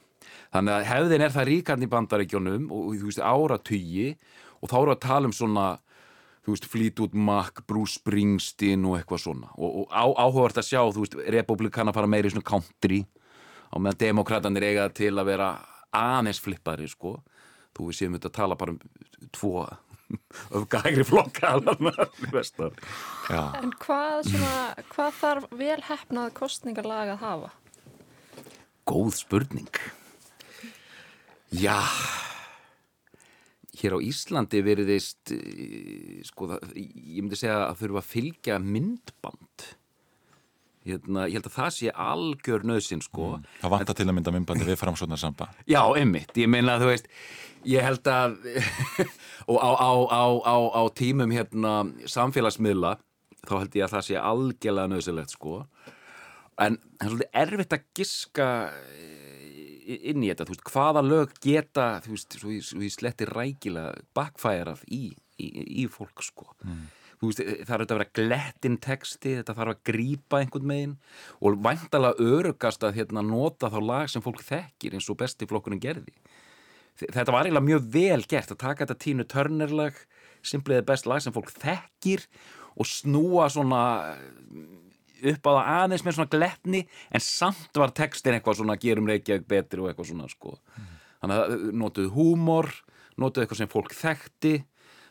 Þannig 0.54 0.78
að 0.78 0.88
hefðin 0.88 1.26
er 1.26 1.34
það 1.34 1.50
ríkand 1.52 1.84
í 1.84 1.92
bandaríkjónum 1.92 2.70
og, 2.72 2.86
og 2.92 3.02
þú 3.02 3.10
veist 3.10 3.26
áratugi 3.26 4.08
og 4.62 4.72
þá 4.72 4.78
eru 4.80 4.94
að 4.94 5.04
tala 5.04 5.30
um 5.30 5.36
svona 5.36 5.68
þú 6.48 6.54
veist, 6.54 6.68
Fleetwood 6.72 7.16
Mac, 7.20 7.62
Bruce 7.68 7.98
Springsteen 8.00 8.86
og 8.88 8.96
eitthvað 8.98 9.26
svona 9.26 9.50
og, 9.58 9.82
og 9.82 9.92
á, 9.92 10.08
áhugavert 10.08 10.62
að 10.62 10.70
sjá, 10.70 10.80
þú 10.96 11.04
veist, 11.04 11.18
republikana 11.36 11.94
fara 11.96 12.08
meira 12.08 12.30
í 12.30 12.34
svona 12.34 12.48
country 12.48 13.02
á 13.72 13.76
meðan 13.78 14.02
demokratanir 14.04 14.68
eiga 14.70 14.88
til 14.96 15.14
að 15.16 15.30
vera 15.32 15.50
aðeins 15.96 16.40
flippari, 16.44 16.88
sko. 16.92 17.18
Þú 17.78 17.90
við 17.90 18.00
séum 18.00 18.18
þetta 18.18 18.32
að 18.32 18.38
tala 18.40 18.58
bara 18.60 18.74
um 18.74 18.80
tvo 19.36 19.54
öfgægri 20.58 21.06
flokka 21.08 21.56
En 23.62 23.74
hvað, 23.84 24.30
svona, 24.32 24.86
hvað 24.94 25.18
þarf 25.22 25.50
vel 25.60 25.82
hefnað 25.90 26.34
kostningarlag 26.38 27.14
að 27.16 27.24
hafa? 27.26 27.52
Góð 28.88 29.12
spurning. 29.20 29.82
Já. 31.52 31.80
Hér 33.78 33.98
á 34.00 34.00
Íslandi 34.02 34.62
veriðist 34.66 35.34
sko, 36.26 36.48
það, 36.50 36.72
ég 36.74 37.20
myndi 37.22 37.38
segja 37.38 37.68
að 37.68 37.84
þurfa 37.84 38.02
að 38.02 38.10
fylgja 38.14 38.58
myndband 38.64 39.68
hérna, 40.92 41.26
ég 41.28 41.40
held 41.40 41.50
að 41.50 41.58
það 41.58 41.74
sé 41.78 41.92
algjör 42.08 42.66
nöðsinn 42.68 43.04
sko. 43.06 43.34
Það 43.62 43.74
vantar 43.76 43.98
til 43.98 44.08
að 44.08 44.16
mynda 44.18 44.34
myndbandi 44.36 44.68
við 44.68 44.80
framsóknar 44.82 45.22
samba. 45.22 45.50
Já, 45.74 45.82
einmitt, 45.98 46.34
ég 46.40 46.50
meina 46.52 46.78
að 46.78 46.86
þú 46.86 46.92
veist 46.94 47.12
ég 47.68 47.84
held 47.84 48.08
að 48.12 48.38
og 49.52 49.60
á, 49.60 49.70
á, 49.76 49.92
á, 50.08 50.26
á, 50.48 50.58
á 50.80 50.82
tímum 50.96 51.34
hérna 51.36 51.74
samfélagsmiðla 52.08 52.98
þá 53.48 53.54
held 53.62 53.78
ég 53.80 53.88
að 53.88 53.96
það 53.96 54.08
sé 54.08 54.20
algjörlega 54.22 54.92
nöðsilegt 54.92 55.36
sko. 55.36 55.62
En 56.58 56.80
það 56.98 57.06
er 57.06 57.12
svolítið 57.12 57.40
erfitt 57.44 57.76
að 57.76 57.88
giska 58.00 58.50
eh, 58.98 60.08
inn 60.10 60.24
í 60.26 60.32
þetta, 60.32 60.48
þú 60.48 60.56
veist, 60.56 60.68
hvaða 60.74 61.04
lög 61.06 61.36
geta, 61.44 61.88
þú 62.04 62.16
veist, 62.16 62.38
svo 62.42 62.54
ég, 62.56 62.66
svo 62.66 62.82
ég 62.84 62.96
sletti 62.96 63.28
rækilega 63.30 64.08
bakfærað 64.18 64.82
í, 64.90 65.04
í, 65.38 65.48
í 65.84 65.88
fólk 65.92 66.26
sko. 66.26 66.50
Þú 66.64 66.97
veist, 67.22 67.42
það 67.42 67.74
er 67.74 67.84
þetta 67.84 67.96
að 67.96 68.00
vera 68.00 68.16
glettin 68.20 68.78
texti 68.84 69.36
þetta 69.40 69.56
þarf 69.58 69.74
að 69.74 69.84
grípa 69.90 70.42
einhvern 70.42 70.70
megin 70.70 70.98
og 71.42 71.58
væntalega 71.66 72.28
örugast 72.36 72.86
að 72.86 73.00
hérna, 73.00 73.24
nota 73.26 73.72
þá 73.74 73.80
lag 73.82 74.12
sem 74.12 74.26
fólk 74.26 74.44
þekkir 74.46 74.98
eins 74.98 75.10
og 75.10 75.20
besti 75.22 75.50
flokkurinn 75.50 75.82
gerði 75.84 76.14
þetta 76.98 77.34
var 77.34 77.46
eiginlega 77.46 77.68
mjög 77.68 77.90
vel 77.94 78.22
gert 78.30 78.54
að 78.54 78.62
taka 78.64 78.86
þetta 78.86 79.04
tínu 79.06 79.28
törnerlag 79.30 80.00
simpliðið 80.46 80.88
best 80.88 81.10
lag 81.10 81.24
sem 81.24 81.36
fólk 81.36 81.52
þekkir 81.54 82.26
og 82.78 82.90
snúa 82.90 83.48
svona 83.54 83.82
upp 85.18 85.50
á 85.50 85.52
það 85.52 85.70
aðeins 85.74 86.06
með 86.06 86.18
svona 86.18 86.34
gletni 86.34 86.84
en 87.10 87.24
samt 87.24 87.80
var 87.82 87.94
textin 87.98 88.38
eitthvað 88.38 88.60
svona 88.60 88.78
gerum 88.82 89.10
Reykjavík 89.10 89.48
betri 89.50 89.82
og 89.82 89.90
eitthvað 89.90 90.12
svona 90.12 90.30
sko. 90.30 90.58
þannig 91.22 91.42
að 91.42 91.68
notuðu 91.82 92.14
húmor 92.14 92.70
notuðu 93.18 93.46
eitthvað 93.46 93.62
sem 93.64 93.72
fólk 93.72 93.96
þekkti 93.98 94.54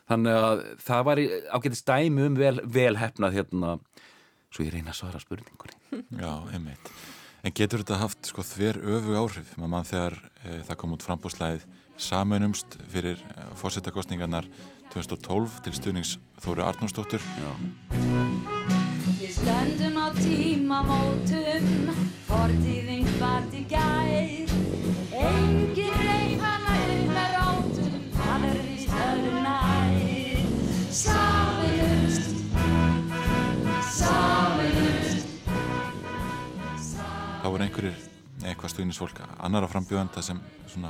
þannig 0.07 0.39
að 0.47 0.63
það 0.87 1.05
var 1.09 1.21
ágætist 1.57 1.87
dæmi 1.87 2.27
um 2.27 2.39
vel, 2.39 2.55
vel 2.63 2.95
hefnað 2.99 3.39
hérna 3.41 3.77
svo 4.51 4.65
ég 4.65 4.73
reyna 4.73 4.93
að 4.93 5.01
svara 5.01 5.21
spurningunni 5.21 5.75
Já, 6.23 6.31
einmitt. 6.53 6.91
En 7.45 7.53
getur 7.55 7.83
þetta 7.83 7.99
haft 8.01 8.27
sko 8.27 8.43
þver 8.43 8.79
öfu 8.97 9.13
áhrif? 9.15 9.51
Maður 9.55 9.71
mann 9.71 9.87
þegar 9.87 10.15
e, 10.43 10.57
það 10.67 10.79
kom 10.81 10.95
út 10.95 11.05
frambúslæðið 11.05 11.67
samanumst 12.07 12.79
fyrir 12.91 13.21
e, 13.21 13.45
fórsetakostningarnar 13.61 14.49
2012 14.91 15.61
til 15.63 15.75
stuðnings 15.77 16.15
Þóru 16.43 16.65
Arnúsdóttur. 16.67 17.23
Við 19.17 19.31
stöndum 19.35 19.97
á 19.99 20.07
tímamótum, 20.17 21.91
fortíðin 22.27 23.07
hvart 23.17 23.55
í 23.55 23.63
gær. 23.71 24.55
Engin 25.17 25.86
Þá 37.47 37.51
voru 37.53 37.63
einhverjir 37.63 37.99
eitthvað 38.43 38.71
stuðningsfólk 38.73 39.19
annara 39.23 39.69
frambjóðanda 39.71 40.19
sem 40.19 40.41
svona, 40.67 40.89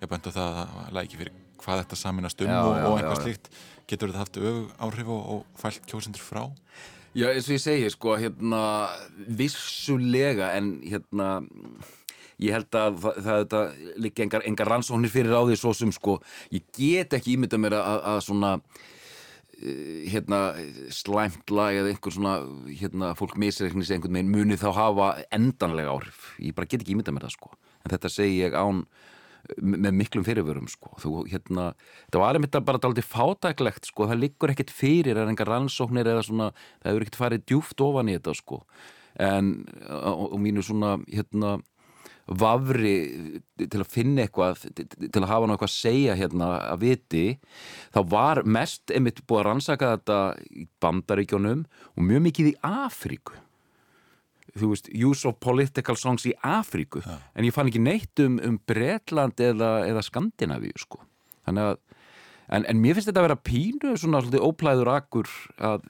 ég 0.00 0.08
bæntu 0.10 0.32
það 0.34 0.56
að 0.64 0.88
lægi 0.96 1.20
fyrir 1.20 1.36
hvað 1.62 1.82
þetta 1.84 1.98
saminast 2.00 2.42
um 2.42 2.50
Já, 2.50 2.56
og, 2.58 2.70
já, 2.74 2.86
og 2.88 2.96
eitthvað 2.96 3.14
já. 3.14 3.20
slíkt. 3.28 3.46
Getur 3.92 4.10
þetta 4.10 4.22
haft 4.24 4.40
öfu 4.40 4.64
áhrif 4.82 5.12
og, 5.14 5.20
og 5.36 5.60
fælt 5.62 5.86
kjósendur 5.86 6.24
frá? 6.26 6.42
Já, 7.14 7.28
eins 7.28 7.46
og 7.46 7.54
ég 7.54 7.62
segi, 7.62 7.92
sko, 7.94 8.16
hérna, 8.18 8.64
vissulega, 9.38 10.50
en 10.58 10.72
hérna, 10.82 11.30
ég 12.42 12.58
held 12.58 12.80
að 12.82 12.98
það, 13.06 13.22
það, 13.28 13.46
það 13.54 13.96
líka 14.08 14.26
engar, 14.26 14.46
engar 14.50 14.72
rannsóknir 14.74 15.14
fyrir 15.14 15.38
á 15.38 15.46
því 15.46 15.60
svo 15.62 15.76
sem, 15.84 15.94
sko, 15.94 16.18
ég 16.50 16.66
get 16.74 17.14
ekki 17.20 17.36
ímynda 17.36 17.62
mér 17.62 17.78
að, 17.78 18.02
að 18.16 18.24
svona, 18.26 18.56
hérna, 19.60 20.40
slæmt 20.94 21.52
lag 21.52 21.76
eða 21.76 21.92
einhver 21.92 22.14
svona, 22.14 22.34
hérna, 22.80 23.12
fólk 23.18 23.36
misreiknis 23.40 23.92
einhvern 23.92 24.16
veginn 24.16 24.32
muni 24.32 24.58
þá 24.60 24.70
hafa 24.76 25.08
endanlega 25.34 25.92
áhrif. 25.92 26.30
Ég 26.40 26.56
bara 26.56 26.68
get 26.70 26.84
ekki 26.84 26.96
ímynda 26.96 27.14
mér 27.14 27.28
það, 27.28 27.36
sko. 27.36 27.56
En 27.84 27.94
þetta 27.94 28.12
segi 28.12 28.40
ég 28.40 28.56
án 28.56 28.84
með 29.60 29.94
miklum 29.96 30.24
fyrirvörum 30.26 30.68
sko. 30.70 30.94
þú, 31.00 31.12
hérna, 31.30 31.72
það 32.12 32.22
var 32.22 32.38
einmitt 32.38 32.58
bara 32.66 32.80
dálítið 32.82 33.08
fátæklegt 33.08 33.88
sko. 33.88 34.06
það 34.10 34.22
liggur 34.24 34.52
ekkert 34.52 34.72
fyrir 34.74 35.16
er 35.16 35.30
engar 35.30 35.48
rannsóknir 35.48 36.06
eða 36.06 36.24
svona 36.26 36.50
það 36.82 36.90
hefur 36.90 37.06
ekkert 37.06 37.20
farið 37.20 37.46
djúft 37.46 37.80
ofan 37.80 38.10
í 38.10 38.16
þetta 38.18 38.34
sko. 38.36 38.60
en 39.18 39.64
á, 39.88 40.10
á 40.12 40.36
mínu 40.38 40.62
svona 40.62 40.98
hérna, 41.08 41.58
vafri 42.30 42.94
til 43.58 43.80
að 43.82 43.90
finna 43.90 44.24
eitthvað 44.24 44.62
til 44.76 45.22
að 45.22 45.28
hafa 45.30 45.48
náttúrulega 45.48 45.56
eitthvað 45.56 45.68
að 45.68 45.74
segja 45.74 46.16
hérna 46.18 46.50
að 46.62 46.82
viti 46.84 47.24
þá 47.90 48.00
var 48.12 48.42
mest 48.46 48.94
einmitt 48.94 49.22
búið 49.26 49.40
að 49.40 49.46
rannsaka 49.48 49.92
þetta 49.96 50.18
í 50.54 50.66
bandaríkjónum 50.82 51.64
og 51.66 52.06
mjög 52.06 52.26
mikið 52.28 52.52
í 52.52 52.56
Afríku. 52.66 53.38
Þú 54.50 54.72
veist, 54.72 54.88
use 54.90 55.28
of 55.28 55.38
political 55.42 55.94
songs 55.98 56.26
í 56.26 56.34
Afríku. 56.42 57.02
Ja. 57.06 57.18
en 57.34 57.46
ég 57.46 57.54
fann 57.54 57.70
ekki 57.70 57.82
neitt 57.82 58.22
um, 58.22 58.38
um 58.42 58.58
Bretland 58.66 59.38
eða, 59.42 59.86
eða 59.86 60.06
Skandinavíu 60.06 60.78
sko. 60.78 61.02
Þannig 61.46 61.70
að 61.70 61.78
en, 62.50 62.64
en 62.66 62.80
mér 62.82 62.96
finnst 62.96 63.10
þetta 63.10 63.22
að 63.22 63.28
vera 63.30 63.42
pínu 63.50 63.94
svona 63.98 64.22
svolítið 64.22 64.46
óplæður 64.46 64.94
akkur 64.94 65.30
að 65.58 65.86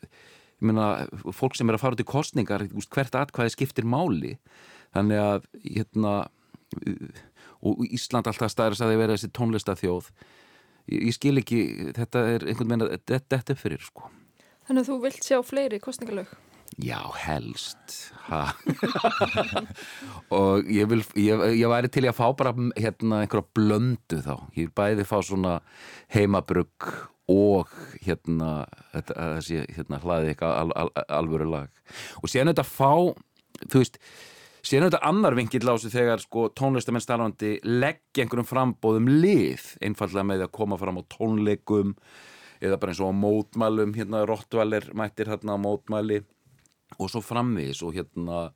ég 0.60 0.68
meina, 0.68 0.90
fólk 1.36 1.56
sem 1.56 1.68
er 1.68 1.76
að 1.76 1.84
fara 1.84 1.96
út 1.96 2.04
í 2.04 2.08
kostningar 2.08 2.66
hvert 2.68 3.16
atkvæði 3.16 3.54
skiptir 3.56 3.88
máli 3.88 4.36
þannig 4.96 5.22
að 5.22 5.48
hérna 5.64 6.14
og 7.60 7.82
Ísland 7.90 8.28
alltaf 8.30 8.52
stæðis 8.52 8.80
að 8.80 8.92
það 8.92 9.02
vera 9.02 9.16
þessi 9.16 9.32
tónlistathjóð 9.36 10.12
ég, 10.90 11.00
ég 11.08 11.16
skil 11.16 11.36
ekki, 11.40 11.64
þetta 11.98 12.26
er 12.34 12.46
einhvern 12.46 12.70
veginn 12.72 12.86
að 12.86 12.94
þetta 13.10 13.54
er 13.54 13.58
fyrir 13.60 13.82
sko. 13.84 14.12
Þannig 14.68 14.84
að 14.84 14.92
þú 14.92 15.00
vilt 15.04 15.26
sjá 15.26 15.40
fleiri 15.46 15.82
kostningalög 15.82 16.30
Já, 16.78 17.00
helst. 17.18 18.12
Og 20.30 20.68
ég 20.70 20.86
vil 20.88 21.02
ég, 21.18 21.42
ég 21.58 21.70
væri 21.70 21.90
til 21.90 22.06
að 22.06 22.18
fá 22.20 22.28
bara 22.38 22.52
hérna 22.78 23.24
einhverja 23.24 23.48
blöndu 23.56 24.20
þá. 24.22 24.36
Ég 24.54 24.68
vil 24.68 24.74
bæði 24.78 25.06
fá 25.08 25.18
svona 25.26 25.56
heimabrugg 26.14 26.86
og 27.30 27.70
hérna 28.04 28.68
þessi 28.94 29.64
hérna 29.66 30.00
hlaði 30.02 30.32
eitthvað 30.32 30.56
al, 30.62 30.72
al, 30.84 30.92
alvöru 31.20 31.50
lag. 31.50 31.74
Og 32.22 32.30
séðan 32.30 32.54
þetta 32.54 32.66
fá 32.70 32.92
þú 33.66 33.82
veist, 33.82 34.00
séðan 34.60 34.90
þetta 34.90 35.02
annar 35.08 35.36
vingill 35.38 35.70
á 35.70 35.74
sig 35.80 35.92
þegar 35.94 36.22
sko 36.22 36.48
tónlistamenn 36.56 37.04
starfandi 37.04 37.52
leggja 37.64 38.24
einhverjum 38.24 38.48
frambóðum 38.48 39.08
lið 39.22 39.64
einfallega 39.84 40.26
með 40.26 40.44
að 40.46 40.54
koma 40.58 40.78
fram 40.80 41.00
á 41.00 41.02
tónleikum 41.12 41.94
eða 42.60 42.78
bara 42.80 42.92
eins 42.92 43.00
og 43.00 43.12
á 43.12 43.20
mótmælum. 43.20 43.94
Hérna 43.96 44.24
Rottvaler 44.28 44.90
mættir 44.96 45.30
hérna 45.32 45.56
á 45.56 45.58
mótmæli 45.60 46.20
og 46.98 47.08
svo 47.08 47.22
framvegis 47.24 47.80
og 47.86 47.96
hérna 47.96 48.50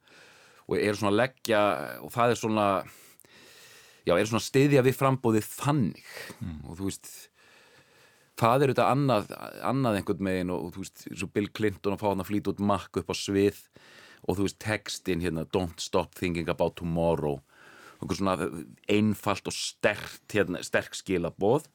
og 0.65 0.77
er 0.81 0.97
svona 0.97 1.15
leggja 1.15 1.63
og 2.05 2.13
það 2.13 2.33
er 2.35 2.41
svona 2.41 2.67
já, 4.05 4.17
er 4.17 4.29
svona 4.29 4.45
stiðja 4.45 4.85
við 4.85 4.99
frambóðið 4.99 5.49
þannig. 5.55 6.11
Mm. 6.41 6.61
og 6.69 6.79
þú 6.79 6.91
veist 6.91 7.13
það 8.41 8.55
er 8.55 8.73
auðvitað 8.73 8.91
annað, 8.91 9.35
annað 9.63 9.99
einhvern 10.01 10.25
megin 10.27 10.55
og, 10.55 10.65
og 10.67 10.75
þú 10.75 10.85
veist, 10.85 11.05
eins 11.11 11.27
og 11.27 11.35
Bill 11.37 11.51
Clinton 11.55 11.95
að 11.95 12.03
fá 12.03 12.09
hann 12.11 12.25
að 12.25 12.31
flýta 12.33 12.55
út 12.55 12.65
makk 12.73 13.01
upp 13.01 13.13
á 13.13 13.17
svið 13.17 13.61
og 14.25 14.39
þú 14.39 14.49
veist, 14.49 14.61
textin 14.63 15.25
hérna 15.25 15.47
Don't 15.55 15.83
stop 15.83 16.15
thinking 16.19 16.49
about 16.49 16.77
tomorrow 16.81 17.41
og 18.05 18.13
svona 18.13 18.35
einfalt 18.91 19.47
og 19.49 19.55
sterkt 19.57 20.35
hérna, 20.35 20.61
sterk 20.67 20.97
skilaboð. 20.99 21.69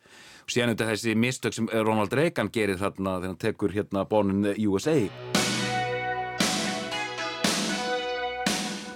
Og 0.44 0.54
síðan 0.54 0.74
auðvitað 0.74 0.92
þessi 0.94 1.16
mistök 1.18 1.56
sem 1.58 1.70
Ronald 1.74 2.14
Reagan 2.14 2.52
gerir 2.54 2.78
þarna 2.78 3.18
þegar 3.18 3.32
hann 3.32 3.42
tekur 3.42 3.74
hérna 3.74 4.06
bónun 4.10 4.52
USA 4.68 4.98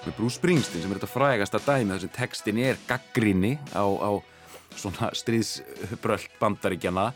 með 0.03 0.17
Bruce 0.17 0.37
Springsteen 0.37 0.83
sem 0.83 0.91
er 0.91 0.99
þetta 0.99 1.11
frægast 1.11 1.57
að 1.57 1.67
dæmi 1.69 1.95
þessum 1.95 2.13
textin 2.15 2.59
er 2.61 2.79
gaggrinni 2.89 3.53
á, 3.71 3.85
á 3.87 4.11
svona 4.75 5.11
stríðsbröld 5.15 6.33
bandaríkjana 6.41 7.11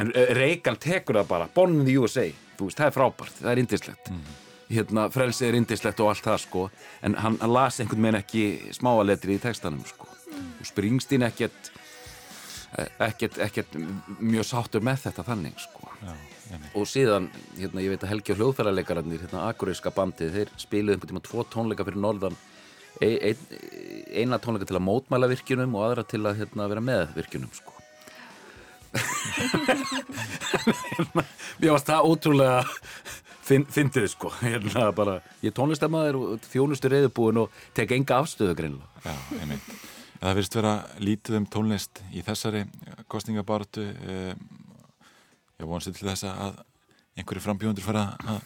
en 0.00 0.12
eh, 0.16 0.32
Reagan 0.36 0.78
tekur 0.80 1.20
það 1.20 1.28
bara 1.28 1.50
Born 1.54 1.80
in 1.80 1.86
the 1.88 1.98
USA, 2.00 2.24
þú 2.56 2.70
veist, 2.70 2.80
það 2.80 2.88
er 2.88 2.96
frábært 2.96 3.36
það 3.42 3.52
er 3.52 3.62
indislegt 3.62 4.12
mm. 4.12 4.24
Hérna, 4.72 5.06
frelsið 5.12 5.48
er 5.48 5.60
indislegt 5.60 6.02
og 6.02 6.12
allt 6.12 6.26
það 6.26 6.42
sko 6.46 6.66
en 7.04 7.16
hann, 7.20 7.38
hann 7.42 7.54
las 7.54 7.80
einhvern 7.80 8.08
veginn 8.08 8.22
ekki 8.22 8.74
smáaletri 8.76 9.38
í 9.38 9.42
textanum 9.42 9.84
sko 9.86 10.08
mm. 10.08 10.50
og 10.60 10.68
Springsteen 10.68 11.28
ekkert 11.28 11.72
ekkert, 13.02 13.38
ekkert 13.44 13.74
mjög 14.18 14.46
sáttur 14.48 14.84
með 14.84 15.06
þetta 15.06 15.24
þannig 15.26 15.58
sko 15.60 15.90
Já, 16.02 16.12
og 16.76 16.84
síðan, 16.88 17.28
hérna, 17.56 17.82
ég 17.84 17.90
veit 17.92 18.04
að 18.04 18.10
Helgi 18.12 18.32
og 18.34 18.38
hljóðfærarleikararnir, 18.40 19.22
hérna, 19.24 19.46
Akureyska 19.52 19.90
bandið 19.94 20.34
þeir 20.36 20.48
spiluði 20.60 20.94
einhvern 20.96 21.12
tíma 21.12 21.24
tvo 21.24 21.40
tónleika 21.48 21.86
fyrir 21.86 22.02
norðan 22.02 22.36
ein, 23.00 23.18
ein, 23.30 23.38
eina 24.12 24.36
tónleika 24.42 24.66
til 24.68 24.78
að 24.78 24.86
mótmæla 24.88 25.26
virkunum 25.32 25.76
og 25.78 25.82
aðra 25.86 26.04
til 26.08 26.22
að 26.26 26.38
hérna, 26.42 26.62
vera 26.72 26.82
með 26.84 27.02
virkunum 27.16 27.52
sko. 27.56 27.72
Mér 31.62 31.72
varst 31.72 31.88
það 31.88 32.08
ótrúlega 32.10 32.58
fyndið 33.72 34.08
sko. 34.12 34.32
Hérna, 34.42 34.88
bara, 34.96 35.18
ég 35.44 35.54
tónlistamæður 35.56 36.20
og 36.20 36.46
þjónustur 36.52 36.94
reyðubúin 36.94 37.42
og 37.44 37.62
tek 37.76 37.94
enga 37.96 38.20
afstöðu 38.22 38.56
greinlega 38.58 39.06
Já, 39.06 39.16
einmitt. 39.40 39.72
Það 40.22 40.38
finnst 40.38 40.56
vera 40.58 40.74
lítið 41.02 41.38
um 41.40 41.46
tónlist 41.50 42.02
í 42.14 42.22
þessari 42.22 42.64
kostningabartu 43.10 43.88
eh, 43.90 44.34
ég 45.58 45.66
vonast 45.66 45.90
til 45.90 46.08
þess 46.08 46.28
að 46.30 46.60
einhverju 47.18 47.44
frambjóðundur 47.44 47.86
fara 47.86 48.04
að 48.22 48.42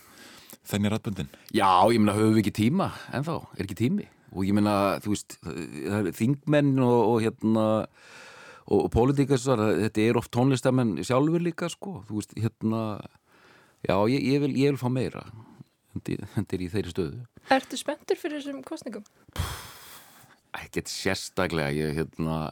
þennja 0.66 0.92
rættbundin 0.95 1.29
Já, 1.55 1.69
ég 1.92 2.01
meina, 2.01 2.16
höfum 2.16 2.35
við 2.35 2.47
ekki 2.47 2.57
tíma 2.64 2.90
en 3.14 3.27
þá, 3.27 3.35
er 3.57 3.66
ekki 3.66 3.81
tími? 3.85 4.09
Og 4.37 4.49
ég 4.49 4.57
meina, 4.57 4.97
þú 5.05 5.12
veist, 5.12 5.37
það 5.42 5.99
er 6.01 6.16
þingmenn 6.16 6.73
og, 6.83 6.97
og 7.12 7.21
hérna 7.25 7.66
og, 8.66 8.81
og 8.81 8.88
pólitíkasar, 8.95 9.62
þetta 9.85 10.03
er 10.03 10.19
oft 10.19 10.33
tónlistamenn 10.35 10.97
sjálfur 11.07 11.45
líka, 11.45 11.71
sko. 11.73 12.01
Þú 12.09 12.19
veist, 12.19 12.35
hérna 12.40 12.81
já, 13.87 13.96
ég, 14.11 14.20
ég, 14.20 14.42
vil, 14.42 14.53
ég 14.59 14.75
vil 14.75 14.81
fá 14.81 14.88
meira 14.92 15.25
hendir 16.37 16.62
í 16.62 16.68
þeirri 16.72 16.92
stöðu 16.92 17.25
Ertu 17.57 17.79
spenntur 17.79 18.18
fyrir 18.18 18.42
þessum 18.42 18.62
kostningum? 18.66 19.05
Ekkert 20.57 20.90
sérstaklega, 20.90 21.70
ég, 21.77 21.92
hérna 21.94 22.51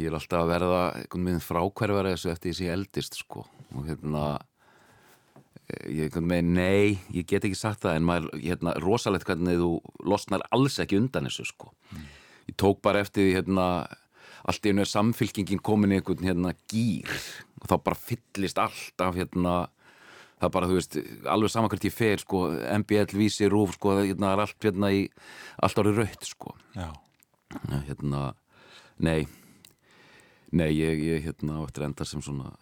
ég 0.00 0.08
er 0.08 0.16
alltaf 0.16 0.44
að 0.44 0.52
verða 0.54 0.82
einhvern 1.02 1.30
veginn 1.30 1.44
frákverðar 1.44 2.10
þessu 2.12 2.32
eftir 2.32 2.50
því 2.50 2.56
sem 2.58 2.68
ég 2.68 2.76
eldist 2.76 3.18
sko 3.20 3.44
og 3.74 3.88
hérna 3.88 4.24
ég 5.90 6.06
er 6.06 6.08
einhvern 6.08 6.30
veginn, 6.30 6.52
nei, 6.56 6.98
ég 7.14 7.28
get 7.28 7.44
ekki 7.46 7.58
sagt 7.58 7.82
það 7.84 7.98
en 7.98 8.08
maður, 8.08 8.28
hérna, 8.38 8.74
rosalegt 8.84 9.26
hvernig 9.28 9.60
þú 9.60 9.70
losnar 10.06 10.44
alls 10.54 10.78
ekki 10.82 11.00
undan 11.00 11.28
þessu 11.28 11.48
sko 11.50 11.72
mm. 11.92 12.10
ég 12.52 12.58
tók 12.60 12.82
bara 12.84 13.02
eftir 13.04 13.26
því 13.26 13.38
hérna 13.40 13.68
allt 14.46 14.66
í 14.66 14.72
einu 14.72 14.84
er 14.84 14.90
samfylkingin 14.90 15.62
komin 15.64 15.94
í 15.94 16.00
einhvern 16.00 16.28
hérna 16.28 16.54
gýr 16.70 17.10
og 17.60 17.70
þá 17.70 17.76
bara 17.88 17.98
fyllist 17.98 18.60
allt 18.62 19.02
af 19.02 19.18
hérna 19.18 19.56
það 20.40 20.52
bara, 20.52 20.68
þú 20.68 20.76
veist, 20.78 20.98
alveg 21.32 21.52
samankvæmt 21.52 21.88
ég 21.88 21.94
fer 21.96 22.22
sko, 22.22 22.42
MBL 22.82 23.16
vísi 23.16 23.48
rúf 23.52 23.76
sko 23.78 23.96
hérna 24.02 24.34
er 24.34 24.44
allt 24.44 24.68
hérna 24.68 24.92
í, 24.92 25.06
allt 25.62 25.80
árið 25.82 26.02
raut 26.02 26.28
sko 26.28 26.54
Já. 26.76 26.90
hérna, 27.88 28.28
nei 28.98 29.24
Nei, 30.56 30.70
ég, 30.78 31.00
ég 31.02 31.24
hérna 31.26 31.58
áttur 31.64 31.84
enda 31.88 32.04
sem 32.06 32.22
svona 32.22 32.52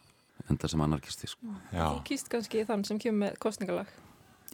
enda 0.51 0.69
sem 0.69 0.81
anarkisti 0.81 1.29
sko. 1.29 1.53
Þú 1.71 2.01
kýst 2.09 2.31
kannski 2.33 2.65
þann 2.67 2.85
sem 2.89 2.99
kemur 3.03 3.27
með 3.27 3.37
kostningalag 3.45 3.91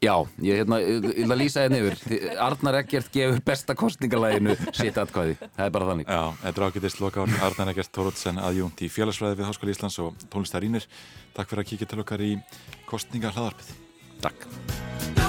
Já, 0.00 0.14
ég 0.40 0.62
hérna, 0.62 0.78
vil 0.80 1.26
að 1.28 1.40
lýsa 1.42 1.66
henni 1.66 1.82
yfir. 1.82 2.30
Arnar 2.40 2.78
Eggert 2.78 3.10
gefur 3.12 3.42
besta 3.44 3.76
kostningalaginu 3.76 4.54
sitt 4.72 4.96
atkvæði, 4.96 5.36
það 5.58 5.66
er 5.66 5.74
bara 5.74 5.90
þannig. 5.90 6.08
Já, 6.08 6.40
þetta 6.46 6.62
er 6.62 6.66
ágætist 6.70 7.02
loka 7.04 7.28
Arnar 7.44 7.74
Eggert 7.74 7.92
Tórótsen 7.92 8.40
aðjúnt 8.40 8.80
í 8.80 8.88
félagsfræði 8.88 9.42
við 9.42 9.50
Háskóli 9.50 9.76
Íslands 9.76 10.00
og 10.00 10.26
tónlistarínir 10.32 10.88
Takk 11.36 11.52
fyrir 11.52 11.66
að 11.66 11.72
kíkja 11.74 11.92
til 11.92 12.00
okkar 12.00 12.24
í 12.24 12.34
kostningahlaðarpið 12.88 13.74
Takk 14.24 15.19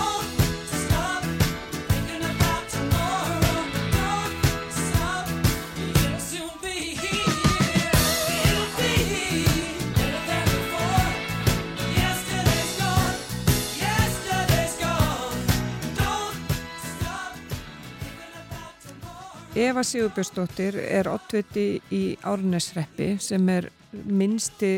Eva 19.55 19.81
Sigurbjörnsdóttir 19.83 20.77
er 20.79 21.09
ottviti 21.11 21.81
í 21.91 22.15
Árnesreppi 22.23 23.17
sem 23.19 23.49
er 23.51 23.65
minnsti 23.91 24.77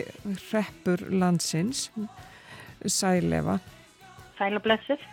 reppur 0.50 1.04
landsins, 1.14 1.92
Sælefa. 2.82 3.60
Sælablessir. 4.40 5.04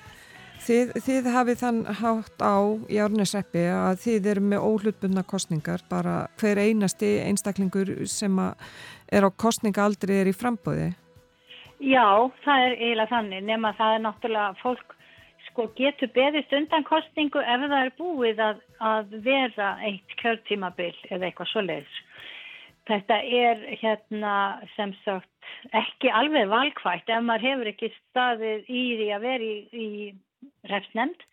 Þið, 0.64 0.94
þið 1.04 1.28
hafið 1.34 1.60
þann 1.60 1.82
hátt 2.00 2.40
á 2.40 2.56
í 2.88 3.02
Árnesreppi 3.04 3.66
að 3.74 4.00
þið 4.06 4.30
eru 4.32 4.46
með 4.48 4.64
óhlutbundna 4.64 5.26
kostningar, 5.28 5.84
bara 5.92 6.14
hver 6.40 6.62
einasti 6.64 7.18
einstaklingur 7.26 7.92
sem 8.08 8.40
er 8.40 9.28
á 9.28 9.30
kostningaaldri 9.30 10.22
er 10.22 10.32
í 10.32 10.36
frambóði. 10.36 10.94
Já, 11.84 12.32
það 12.46 12.64
er 12.64 12.78
eiginlega 12.78 13.12
þannig, 13.12 13.44
nema 13.52 13.76
það 13.76 13.98
er 13.98 14.02
náttúrulega 14.08 14.56
fólk 14.64 14.96
sko 15.50 15.66
getur 15.78 16.10
beðist 16.14 16.52
undan 16.54 16.86
kostningu 16.86 17.42
ef 17.42 17.64
það 17.66 17.76
er 17.80 17.92
búið 17.98 18.42
að, 18.44 18.60
að 18.78 19.16
vera 19.24 19.72
eitt 19.86 20.14
kjörtímabil 20.22 20.94
eða 21.10 21.26
eitthvað 21.28 21.50
svo 21.50 21.64
leiðs. 21.66 21.98
Þetta 22.88 23.18
er 23.22 23.60
hérna 23.82 24.34
sem 24.76 24.94
sagt 25.04 25.50
ekki 25.76 26.10
alveg 26.14 26.48
valkvægt 26.50 27.10
ef 27.10 27.26
maður 27.26 27.46
hefur 27.48 27.72
ekki 27.72 27.90
staðið 27.98 28.70
í 28.70 28.84
því 29.00 29.10
að 29.14 29.26
vera 29.26 29.50
í, 29.50 29.58
í 29.70 29.88
refsnend 30.70 31.26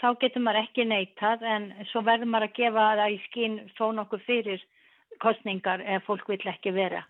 þá 0.00 0.08
getur 0.22 0.44
maður 0.44 0.64
ekki 0.64 0.88
neitað 0.88 1.46
en 1.54 1.70
svo 1.92 2.02
verður 2.06 2.32
maður 2.32 2.48
að 2.48 2.58
gefa 2.58 2.90
það 3.00 3.14
í 3.14 3.22
skín 3.28 3.56
þó 3.78 3.86
nokkuð 3.98 4.26
fyrir 4.26 4.66
kostningar 5.22 5.82
ef 5.84 6.06
fólk 6.06 6.28
vil 6.30 6.40
ekki 6.52 6.74
vera, 6.74 7.02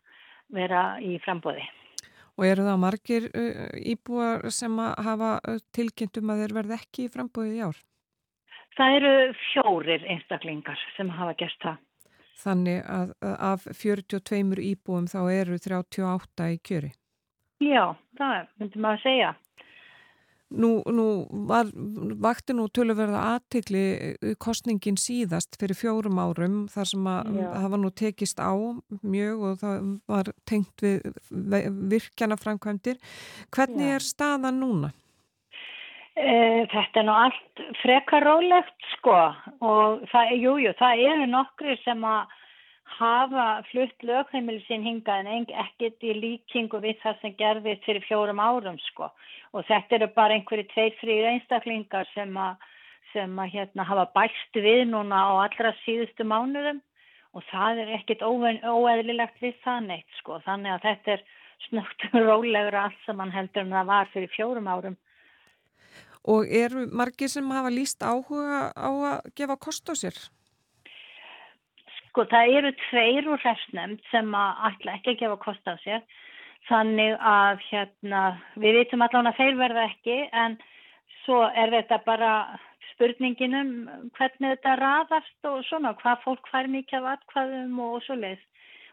vera 0.55 0.85
í 1.05 1.19
frambóði. 1.25 1.65
Og 2.39 2.47
eru 2.47 2.65
það 2.69 2.79
margir 2.79 3.25
íbúar 3.83 4.45
sem 4.55 4.79
hafa 4.79 5.33
tilkynntum 5.75 6.31
að 6.31 6.45
þeir 6.45 6.55
verð 6.61 6.75
ekki 6.79 7.09
í 7.09 7.11
frambóði 7.11 7.57
í 7.59 7.65
ár? 7.67 7.81
Það 8.79 8.97
eru 9.01 9.13
fjórir 9.49 10.05
einstaklingar 10.07 10.79
sem 10.95 11.11
hafa 11.11 11.35
gert 11.41 11.59
það. 11.65 11.81
Þannig 12.39 12.85
að 12.87 13.15
af 13.27 13.65
42 13.75 14.63
íbúum 14.69 15.09
þá 15.11 15.19
eru 15.35 15.59
38 15.59 16.51
í 16.55 16.61
kjöri? 16.63 16.93
Já, 17.59 17.97
það 18.15 18.53
myndum 18.63 18.87
að 18.87 19.01
segja. 19.03 19.33
Nú, 20.49 20.69
nú 20.89 21.27
var, 21.49 21.69
vakti 22.25 22.55
nú 22.57 22.71
tölurverða 22.73 23.21
aðtikli 23.35 23.83
kostningin 24.41 24.97
síðast 24.97 25.59
fyrir 25.61 25.77
fjórum 25.77 26.17
árum 26.23 26.63
þar 26.73 26.89
sem 26.89 27.11
að 27.13 27.35
það 27.43 27.67
var 27.75 27.83
nú 27.83 27.91
tekist 27.93 28.41
á 28.41 28.53
mjög 29.03 29.45
og 29.45 29.59
það 29.61 29.91
var 30.09 30.31
tengt 30.49 30.87
við 30.87 31.69
virkjana 31.93 32.41
framkvæmdir. 32.41 32.97
Hvernig 33.53 33.93
Já. 33.93 33.99
er 33.99 34.09
staðan 34.09 34.63
núna? 34.63 34.93
E, 36.19 36.65
þetta 36.73 37.03
er 37.03 37.07
nú 37.07 37.15
allt 37.15 37.63
frekarólegt 37.83 38.91
sko 38.97 39.15
og 39.61 40.09
það, 40.11 40.33
jú, 40.41 40.57
jú, 40.65 40.73
það 40.81 41.05
eru 41.13 41.29
nokkri 41.31 41.77
sem 41.85 42.03
að 42.09 42.33
hafa 42.99 43.47
flutt 43.69 44.03
lögheimili 44.03 44.65
sín 44.65 44.87
hingað 44.87 45.29
en 45.29 45.47
ekkert 45.63 46.03
í 46.03 46.17
líkingu 46.17 46.81
við 46.83 46.97
það 47.05 47.21
sem 47.21 47.37
gerðist 47.39 47.85
fyrir 47.87 48.07
fjórum 48.09 48.41
árum 48.43 48.81
sko 48.89 49.13
og 49.53 49.65
þetta 49.69 49.99
eru 49.99 50.11
bara 50.17 50.37
einhverju 50.37 50.67
tveir, 50.73 50.95
þrýr 51.01 51.31
einstaklingar 51.33 52.09
sem 52.15 52.37
að, 52.37 52.69
sem 53.13 53.41
að 53.41 53.55
hérna 53.55 53.87
hafa 53.89 54.07
bæst 54.17 54.61
við 54.61 54.85
núna 54.91 55.25
á 55.25 55.33
allra 55.47 55.73
síðustu 55.85 56.27
mánuðum 56.29 56.83
og 57.37 57.45
það 57.51 57.83
er 57.85 57.93
ekkert 57.99 58.25
óeðlilegt 58.25 59.43
við 59.43 59.59
það 59.65 59.91
neitt 59.91 60.17
sko 60.21 60.41
þannig 60.47 60.75
að 60.75 60.87
þetta 60.87 61.15
er 61.17 61.27
snögt 61.69 62.09
rólegur 62.29 62.79
allt 62.85 63.05
sem 63.05 63.19
mann 63.19 63.35
heldur 63.35 63.67
en 63.67 63.77
það 63.77 63.93
var 63.93 64.11
fyrir 64.15 64.35
fjórum 64.35 64.71
árum. 64.71 64.97
Og 66.29 66.49
eru 66.51 66.89
margir 66.93 67.31
sem 67.33 67.47
hafa 67.55 67.71
líst 67.73 68.03
áhuga 68.05 68.69
á 68.75 68.91
að 68.91 69.31
gefa 69.39 69.57
kost 69.57 69.89
á 69.89 69.95
sér? 69.97 70.17
Sko 72.09 72.27
það 72.29 72.57
eru 72.59 72.73
tveir 72.89 73.29
úr 73.31 73.41
hrefsnefnd 73.41 74.03
sem 74.11 74.35
að 74.35 74.65
ætla 74.73 74.97
ekki 74.99 75.15
að 75.15 75.21
gefa 75.23 75.39
kost 75.47 75.71
á 75.71 75.75
sér 75.85 76.03
þannig 76.69 77.15
að 77.21 77.63
hérna 77.69 78.23
við 78.57 78.81
vitum 78.83 79.05
allavega 79.05 79.33
að 79.33 79.39
þeir 79.41 79.61
verða 79.63 79.87
ekki 79.89 80.19
en 80.45 80.59
svo 81.25 81.43
er 81.49 81.73
þetta 81.73 82.01
bara 82.07 82.33
spurninginum 82.93 83.73
hvernig 84.17 84.57
þetta 84.57 84.77
raðast 84.81 85.49
og 85.49 85.61
svona 85.69 85.95
hvað 86.01 86.25
fólk 86.25 86.49
fær 86.51 86.69
mikið 86.73 87.05
af 87.05 87.19
atkvaðum 87.19 87.83
og 87.85 88.01
svo 88.05 88.19
leiðs. 88.19 88.45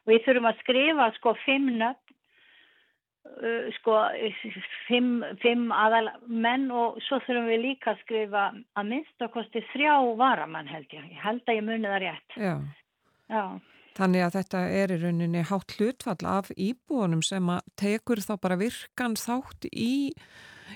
Við 0.05 0.21
þurfum 0.27 0.49
að 0.51 0.59
skrifa 0.61 1.07
sko 1.15 1.33
fimm 1.41 1.69
nöfn, 1.79 2.15
uh, 3.41 3.69
sko 3.79 3.97
fimm, 4.85 5.23
fimm 5.41 5.71
aðal 5.73 6.11
menn 6.27 6.67
og 6.69 6.99
svo 7.07 7.19
þurfum 7.25 7.49
við 7.49 7.63
líka 7.63 7.95
að 7.95 8.03
skrifa 8.03 8.49
að 8.53 8.91
minnst 8.91 9.25
að 9.25 9.33
kosti 9.39 9.63
þrjá 9.73 9.95
varamann 10.19 10.69
held 10.69 10.93
ég. 10.93 11.07
Ég 11.15 11.23
held 11.25 11.41
að 11.47 11.57
ég 11.57 11.65
muni 11.71 11.89
það 11.89 12.03
rétt. 12.05 12.37
Já. 12.37 12.53
Já. 13.33 13.43
Þannig 13.95 14.25
að 14.25 14.35
þetta 14.39 14.61
er 14.81 14.91
í 14.91 14.99
rauninni 14.99 15.43
hátt 15.47 15.77
hlutfall 15.77 16.27
af 16.27 16.51
íbúanum 16.59 17.23
sem 17.23 17.47
tekur 17.79 18.19
þá 18.23 18.33
bara 18.43 18.59
virkan 18.59 19.15
þátt 19.19 19.69
í, 19.71 20.11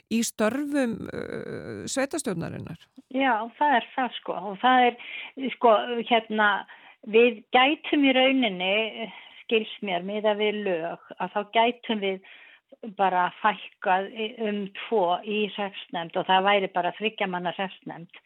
í 0.08 0.19
störfum 0.23 0.95
uh, 1.12 1.84
sveitastjónarinnar. 1.91 2.79
Já, 3.12 3.34
það 3.58 3.75
er 3.79 3.89
það 3.95 4.19
sko 4.19 4.38
og 4.51 4.60
það 4.62 4.86
er 4.88 5.49
sko 5.58 5.73
hérna 6.12 6.49
við 7.08 7.41
gætum 7.55 8.05
í 8.05 8.13
rauninni 8.15 9.10
skils 9.43 9.71
mér 9.86 10.05
með 10.05 10.29
að 10.29 10.43
við 10.43 10.62
lög 10.67 11.12
að 11.17 11.36
þá 11.36 11.39
gætum 11.58 12.03
við 12.03 12.21
bara 12.95 13.27
fækkað 13.41 14.10
um 14.45 14.60
tvo 14.86 15.03
í 15.25 15.47
hrefsnemnd 15.55 16.15
og 16.15 16.27
það 16.29 16.45
væri 16.45 16.69
bara 16.71 16.95
þryggjamanna 16.99 17.51
hrefsnemnd 17.58 18.21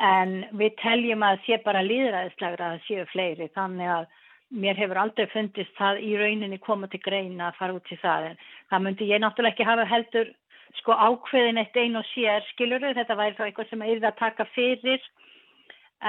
en 0.00 0.34
við 0.56 0.76
teljum 0.80 1.24
að 1.26 1.40
sé 1.46 1.58
bara 1.64 1.82
líðræðislegra 1.84 2.74
að 2.74 2.84
séu 2.86 3.06
fleiri 3.10 3.48
þannig 3.56 3.90
að 3.96 4.06
mér 4.50 4.78
hefur 4.78 4.98
aldrei 4.98 5.28
fundist 5.30 5.72
það 5.78 6.02
í 6.02 6.10
rauninni 6.18 6.58
koma 6.58 6.88
til 6.90 7.00
greina 7.04 7.48
að 7.48 7.58
fara 7.60 7.76
út 7.76 7.90
í 7.92 7.98
það 8.02 8.30
en 8.30 8.38
það 8.70 8.84
myndi 8.86 9.10
ég 9.10 9.22
náttúrulega 9.22 9.54
ekki 9.54 9.68
hafa 9.68 9.86
heldur 9.86 10.32
sko 10.80 10.94
ákveðin 10.94 11.60
eitt 11.62 11.76
ein 11.78 11.98
og 11.98 12.06
sér 12.10 12.44
skiluru 12.50 12.92
þetta 12.96 13.18
væri 13.18 13.36
þá 13.38 13.44
eitthvað 13.46 13.70
sem 13.70 13.82
er 13.86 14.04
að 14.04 14.20
taka 14.20 14.46
fyrir 14.54 15.08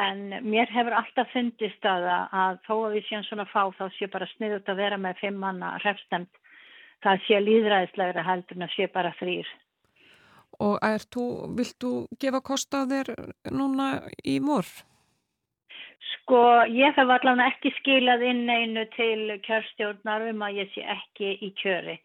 en 0.01 0.21
mér 0.47 0.69
hefur 0.71 0.95
alltaf 0.95 1.31
fundist 1.33 1.85
að, 1.85 2.07
að 2.31 2.61
þó 2.67 2.75
að 2.75 2.93
við 2.97 3.09
séum 3.09 3.25
svona 3.27 3.47
fá 3.51 3.63
þá 3.77 3.83
sé 3.97 4.07
bara 4.11 4.29
sniðut 4.35 4.69
að 4.71 4.83
vera 4.85 5.01
með 5.01 5.19
fimm 5.21 5.41
manna 5.41 5.75
hrefstemt 5.83 6.41
það 7.03 7.25
sé 7.27 7.41
líðræðislegra 7.41 8.23
heldur 8.25 8.57
en 8.57 8.69
að 8.69 8.77
sé 8.77 8.87
bara 8.93 9.13
þrýr 9.19 9.49
Og 10.61 10.77
þú, 11.09 11.25
vilt 11.57 11.77
þú 11.81 11.91
gefa 12.21 12.41
kost 12.45 12.75
á 12.75 12.85
þér 12.85 13.15
núna 13.49 14.03
í 14.27 14.37
morð? 14.43 14.83
Sko, 16.11 16.41
ég 16.69 16.95
hef 16.95 17.07
allavega 17.07 17.49
ekki 17.51 17.71
skilað 17.79 18.25
inn 18.27 18.49
einu 18.49 18.85
til 18.95 19.37
kjörstjórnar 19.45 20.27
um 20.31 20.43
að 20.47 20.61
ég 20.61 20.73
sé 20.75 20.83
ekki 20.95 21.35
í 21.39 21.51
kjöri. 21.61 21.97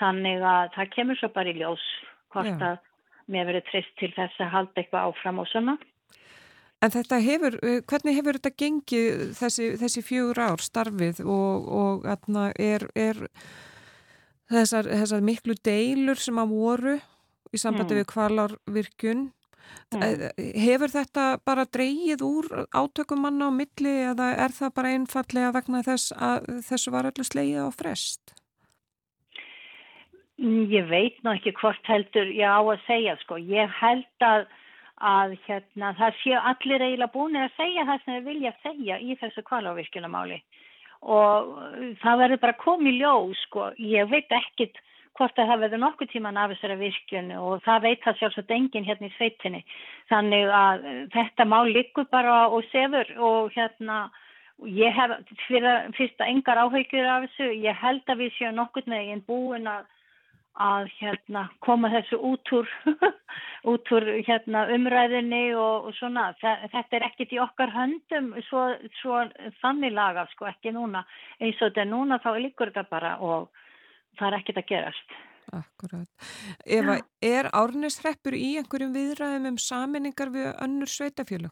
Þannig 0.00 0.44
að 0.46 0.72
það 0.76 0.92
kemur 0.94 1.20
svo 1.20 1.30
bara 1.34 1.52
í 1.52 1.58
ljós 1.58 1.86
hvort 2.32 2.50
Já. 2.50 2.72
að 2.72 2.78
mér 3.30 3.48
verið 3.50 3.66
trist 3.70 3.96
til 4.00 4.10
þess 4.16 4.42
að 4.42 4.52
halda 4.54 4.82
eitthvað 4.82 5.10
áfram 5.10 5.42
og 5.42 5.50
svona. 5.50 5.76
En 6.80 6.92
þetta 6.94 7.18
hefur, 7.20 7.58
eh, 7.60 7.80
hvernig 7.84 8.16
hefur 8.16 8.38
þetta 8.38 8.56
gengið 8.62 9.24
þessi, 9.36 9.66
þessi 9.82 10.02
fjögur 10.04 10.40
ár 10.40 10.62
starfið 10.64 11.20
og, 11.26 11.66
og 11.68 12.06
er, 12.56 12.86
er 12.96 13.20
þessar, 14.48 14.88
þessar 14.88 15.20
miklu 15.20 15.54
deilur 15.60 16.16
sem 16.16 16.40
að 16.40 16.54
voru 16.56 16.96
í 17.52 17.60
sambandi 17.60 17.94
mm. 17.94 18.00
við 18.00 18.08
kvalarvirkjun. 18.14 19.26
Mm. 19.90 20.02
Eh, 20.06 20.50
hefur 20.62 20.92
þetta 20.92 21.24
bara 21.42 21.64
dreyið 21.66 22.20
úr 22.22 22.46
átökum 22.70 23.24
manna 23.26 23.48
á 23.48 23.52
milli 23.54 23.94
eða 24.12 24.28
er 24.44 24.54
það 24.54 24.74
bara 24.76 24.92
einfallega 24.94 25.54
vegna 25.56 25.80
þess 25.82 26.12
að 26.14 26.46
þessu 26.68 26.92
var 26.94 27.08
öllu 27.10 27.26
sleið 27.26 27.66
á 27.66 27.68
frest? 27.74 28.34
Mm, 30.38 30.70
ég 30.72 30.86
veit 30.88 31.18
ná 31.26 31.34
ekki 31.34 31.52
hvort 31.58 31.90
heldur 31.90 32.30
ég 32.32 32.46
á 32.46 32.62
að 32.62 32.84
segja 32.86 33.16
sko. 33.24 33.36
Ég 33.36 33.72
held 33.80 34.24
að, 34.24 34.46
að 34.96 35.34
hérna, 35.48 35.90
það 35.98 36.20
séu 36.22 36.38
allir 36.38 36.84
eiginlega 36.86 37.14
búin 37.16 37.36
að 37.36 37.58
segja 37.58 37.88
það 37.90 38.04
sem 38.04 38.14
þeir 38.14 38.28
vilja 38.28 38.54
segja 38.62 39.00
í 39.02 39.18
þessu 39.20 39.44
kvalarvirkjunamáli 39.50 40.38
og 41.00 41.50
það 42.02 42.22
verður 42.22 42.40
bara 42.44 42.60
komið 42.60 42.96
ljóð 43.02 43.34
sko. 43.42 43.66
Ég 43.80 44.08
veit 44.12 44.32
ekkit 44.38 44.80
hvort 45.18 45.38
að 45.38 45.50
það 45.50 45.62
verður 45.64 45.82
nokkuð 45.84 46.10
tíman 46.12 46.40
af 46.40 46.54
þessara 46.54 46.78
virkjun 46.80 47.30
og 47.36 47.62
það 47.66 47.84
veit 47.86 48.02
það 48.04 48.18
sjálfsagt 48.20 48.56
enginn 48.56 48.88
hérna 48.88 49.10
í 49.10 49.14
sveitinni. 49.16 49.62
Þannig 50.10 50.50
að 50.62 50.90
eh, 50.90 50.98
þetta 51.14 51.46
má 51.48 51.58
líku 51.68 52.06
bara 52.10 52.42
og 52.48 52.66
sefur 52.70 53.14
og 53.18 53.54
hérna 53.56 54.02
ég 54.66 54.92
hef 54.96 55.16
fyrir 55.46 55.88
fyrsta 55.96 56.28
engar 56.28 56.60
áhaugjur 56.64 57.08
af 57.08 57.28
þessu. 57.28 57.48
Ég 57.64 57.80
held 57.80 58.04
að 58.06 58.24
við 58.24 58.36
séum 58.36 58.58
nokkuð 58.58 58.90
neginn 58.92 59.24
búin 59.26 59.68
að, 59.70 59.86
að 60.60 60.90
hérna, 60.98 61.46
koma 61.64 61.90
þessu 61.92 62.18
út 62.30 62.52
úr, 62.56 62.68
út 63.72 63.94
úr 63.96 64.10
hérna, 64.26 64.66
umræðinni 64.74 65.46
og, 65.54 65.88
og 65.88 65.96
svona. 65.98 66.30
Þetta 66.40 67.00
er 67.00 67.08
ekkit 67.08 67.34
í 67.36 67.40
okkar 67.42 67.72
höndum 67.74 68.34
svo, 68.48 68.68
svo 69.00 69.24
þannig 69.62 69.96
laga, 69.96 70.28
sko 70.34 70.50
ekki 70.52 70.74
núna. 70.76 71.04
Eins 71.40 71.60
og 71.60 71.70
þetta 71.70 71.88
núna 71.88 72.20
þá 72.22 72.30
líkur 72.38 72.72
þetta 72.72 72.88
bara 72.92 73.16
og 73.24 73.50
það 74.18 74.28
er 74.30 74.38
ekkert 74.40 74.62
að 74.62 74.70
gerast. 74.72 75.18
Akkurat. 75.50 76.06
Eva, 76.66 77.00
er 77.22 77.48
árnisreppur 77.56 78.36
í 78.38 78.52
einhverjum 78.60 78.92
viðræðum 78.94 79.48
um 79.50 79.58
saminningar 79.58 80.30
við 80.34 80.52
önnur 80.62 80.90
sveitafjölu? 80.90 81.50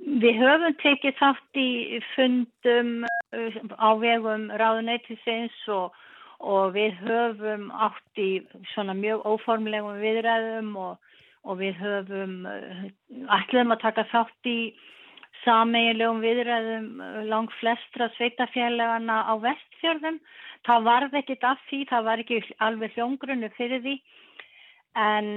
Við 0.00 0.38
höfum 0.40 0.76
tekið 0.80 1.18
þátt 1.18 1.58
í 1.60 2.00
fundum 2.14 2.92
uh, 3.04 3.58
á 3.76 3.90
vegum 4.00 4.48
ráðuneytisins 4.48 5.58
og, 5.68 5.92
og 6.40 6.72
við 6.76 6.96
höfum 7.04 7.68
átt 7.68 8.22
í 8.22 8.30
svona 8.72 8.96
mjög 8.96 9.26
óformlegum 9.28 10.00
viðræðum 10.00 10.72
og, 10.80 11.12
og 11.44 11.60
við 11.60 11.76
höfum 11.82 12.38
ætlum 12.48 13.68
uh, 13.68 13.76
að 13.76 13.82
taka 13.84 14.06
þátt 14.14 14.48
í 14.48 14.60
sameiginlegum 15.44 16.24
viðræðum 16.24 16.88
uh, 17.04 17.20
lang 17.28 17.52
flestra 17.60 18.08
sveitafjölagana 18.16 19.20
á 19.28 19.34
vestfjörðum 19.44 20.16
það 20.68 20.86
varð 20.88 21.18
ekkit 21.20 21.44
af 21.46 21.60
því, 21.68 21.82
það 21.90 22.06
var 22.08 22.22
ekki 22.24 22.40
alveg 22.66 22.96
hljóngrunnu 22.96 23.50
fyrir 23.56 23.84
því. 23.84 23.96
En 25.00 25.30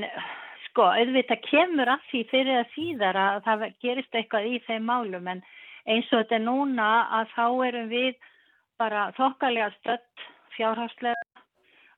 sko, 0.68 0.88
auðvitað 0.90 1.44
kemur 1.50 1.94
af 1.96 2.06
því 2.12 2.24
fyrir 2.32 2.62
að 2.62 2.72
síðar 2.76 3.20
að 3.20 3.42
það 3.48 3.68
gerist 3.86 4.16
eitthvað 4.18 4.50
í 4.50 4.62
þeim 4.68 4.88
málum. 4.90 5.30
En 5.30 5.44
eins 5.86 6.10
og 6.12 6.24
þetta 6.24 6.40
er 6.40 6.48
núna 6.48 6.90
að 7.20 7.36
þá 7.36 7.46
erum 7.68 7.92
við 7.92 8.16
bara 8.82 9.12
þokkalega 9.18 9.70
stött 9.78 10.28
fjárhagslega 10.58 11.34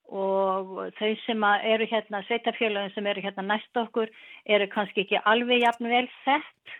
og 0.05 0.91
þau 0.99 1.13
sem 1.26 1.43
eru 1.65 1.86
hérna, 1.89 2.21
sveitafélagin 2.28 2.93
sem 2.93 3.07
eru 3.09 3.23
hérna 3.26 3.45
næst 3.47 3.78
okkur 3.80 4.11
eru 4.45 4.67
kannski 4.69 5.05
ekki 5.05 5.21
alveg 5.26 5.63
jafn 5.63 5.89
vel 5.89 6.05
sett 6.23 6.76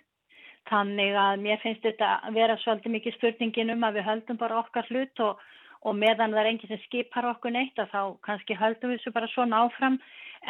þannig 0.70 1.18
að 1.18 1.42
mér 1.42 1.62
finnst 1.62 1.86
þetta 1.86 2.12
vera 2.36 2.58
svolítið 2.62 2.96
mikið 2.96 3.18
spurningin 3.18 3.74
um 3.74 3.86
að 3.86 4.00
við 4.00 4.08
höldum 4.10 4.42
bara 4.42 4.60
okkar 4.62 4.86
hlut 4.90 5.24
og, 5.26 5.42
og 5.86 5.98
meðan 6.02 6.34
það 6.34 6.42
er 6.42 6.52
enginn 6.52 6.72
sem 6.74 6.84
skipar 6.86 7.30
okkur 7.32 7.54
neitt 7.54 7.80
að 7.82 7.92
þá 7.94 8.02
kannski 8.28 8.58
höldum 8.60 8.92
við 8.92 9.02
þessu 9.02 9.16
bara 9.16 9.32
svona 9.34 9.64
áfram 9.66 9.98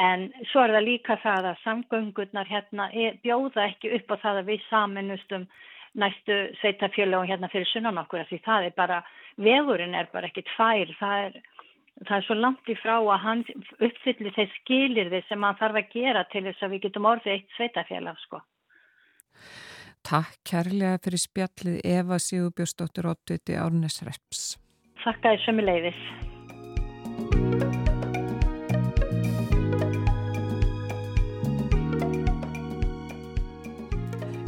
en 0.07 0.27
svo 0.51 0.63
er 0.63 0.75
það 0.75 0.87
líka 0.89 1.17
það 1.23 1.49
að 1.51 1.61
samgöngurnar 1.63 2.51
hérna 2.51 2.89
er, 2.91 3.17
bjóða 3.23 3.69
ekki 3.69 3.93
upp 3.99 4.15
á 4.15 4.15
það 4.23 4.41
að 4.41 4.51
við 4.51 4.63
saminustum 4.69 5.47
næstu 5.95 6.39
sveitafélagin 6.59 7.31
hérna 7.31 7.51
fyrir 7.51 7.69
sunnan 7.71 8.01
okkur 8.03 8.25
því 8.29 8.41
það 8.47 8.69
er 8.69 8.79
bara, 8.79 9.03
vegurinn 9.39 9.95
er 9.95 10.09
bara 10.11 10.31
ekki 10.31 10.43
tvær, 10.55 10.91
það 10.99 11.27
er 11.27 11.37
það 12.03 12.17
er 12.17 12.25
svo 12.27 12.35
langt 12.35 12.67
í 12.71 12.75
frá 12.79 12.95
að 12.97 13.21
hann 13.23 13.45
uppfyllir 13.87 14.35
þeir 14.35 14.51
skilir 14.57 15.13
þið 15.13 15.29
sem 15.29 15.47
hann 15.47 15.61
þarf 15.61 15.79
að 15.79 15.93
gera 15.93 16.25
til 16.31 16.43
þess 16.49 16.65
að 16.65 16.75
við 16.75 16.83
getum 16.87 17.07
orðið 17.11 17.35
eitt 17.35 17.55
sveitafélag 17.55 18.19
sko. 18.25 18.41
Takk 20.05 20.35
kærlega 20.45 20.99
fyrir 21.01 21.23
spjallið 21.23 21.79
Eva 21.95 22.19
Sigurbjörnsdóttir 22.21 23.07
Óttuti 23.09 23.55
Árnes 23.57 24.03
Reps. 24.05 24.64
Takk 25.05 25.25
að 25.29 25.35
þið 25.35 25.43
sömu 25.45 25.63
leiðis. 25.67 26.05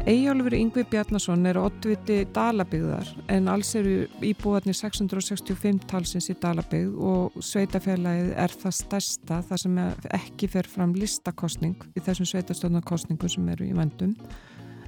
Eyjálfur 0.08 0.56
Yngvi 0.56 0.86
Bjarnason 0.88 1.44
er 1.50 1.58
oddviti 1.60 2.22
Dalabygðar 2.34 3.10
en 3.36 3.50
alls 3.52 3.74
eru 3.76 4.06
íbúðarnir 4.24 4.78
665 4.80 5.84
talsins 5.92 6.30
í 6.32 6.36
Dalabygð 6.42 6.96
og 7.06 7.36
sveitafélagið 7.44 8.32
er 8.40 8.56
það 8.64 8.76
stærsta 8.80 9.42
þar 9.50 9.62
sem 9.66 9.82
ekki 10.16 10.50
fer 10.56 10.72
fram 10.72 10.96
listakostning 10.96 11.86
í 11.92 12.06
þessum 12.08 12.32
sveitastöðnarkostningum 12.32 13.34
sem 13.36 13.52
eru 13.54 13.68
í 13.68 13.76
vendum. 13.78 14.16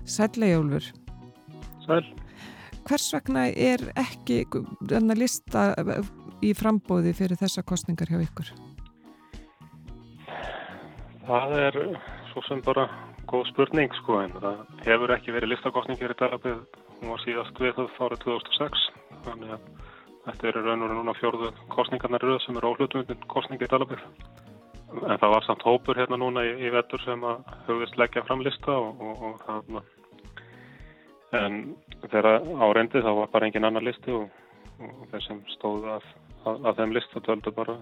Sæl 0.07 0.31
Eyjálfur. 0.39 0.89
Sæl. 1.83 2.01
Hvers 2.87 3.09
vegna 3.13 3.47
er 3.49 3.83
ekki 3.99 4.43
lista 5.17 5.73
í 6.45 6.53
frambóði 6.55 7.13
fyrir 7.17 7.39
þessa 7.39 7.63
kostningar 7.67 8.09
hjá 8.11 8.21
ykkur? 8.23 8.53
Það 11.27 11.55
er 11.59 11.77
svo 12.31 12.43
sem 12.47 12.61
bara 12.65 12.87
góð 13.29 13.49
spurning 13.51 13.93
sko 13.99 14.21
en 14.23 14.33
það 14.41 14.61
hefur 14.87 15.13
ekki 15.13 15.35
verið 15.35 15.53
listakostning 15.53 15.99
hér 16.01 16.15
í 16.15 16.17
Dalabið, 16.17 16.63
hún 16.99 17.13
var 17.13 17.21
síðast 17.21 17.61
við 17.61 17.75
það 17.77 17.99
árið 18.07 18.23
2006 18.25 18.87
þannig 19.27 19.53
að 19.53 19.67
þetta 20.25 20.49
eru 20.49 20.63
raun 20.65 20.85
og 20.87 20.95
núna 20.95 21.15
fjörðu 21.19 21.51
kostningarnar 21.75 22.25
rauð 22.25 22.41
sem 22.45 22.57
eru 22.57 22.71
óhlutundin 22.73 23.27
kostningi 23.29 23.67
í 23.67 23.71
Dalabið 23.71 24.01
en 24.97 25.21
það 25.21 25.33
var 25.35 25.45
samt 25.45 25.65
hópur 25.67 25.99
hérna 25.99 26.17
núna 26.17 26.43
í, 26.47 26.55
í 26.65 26.73
vettur 26.73 27.01
sem 27.05 27.21
að 27.27 27.43
höfðist 27.67 27.99
leggja 28.01 28.25
fram 28.25 28.41
lista 28.45 28.73
og, 28.73 29.03
og, 29.05 29.23
og 29.29 29.41
það 29.45 29.81
en 31.37 31.59
þegar 32.07 32.29
árendi 32.65 33.03
þá 33.05 33.11
var 33.21 33.33
bara 33.33 33.49
engin 33.49 33.67
annar 33.67 33.85
listi 33.85 34.13
og, 34.15 34.29
og 34.81 35.03
þeir 35.11 35.25
sem 35.27 35.41
stóðu 35.55 35.91
að, 35.97 36.07
að, 36.45 36.63
að 36.71 36.79
þeim 36.81 36.95
lista 36.97 37.25
töldu 37.25 37.53
bara 37.55 37.77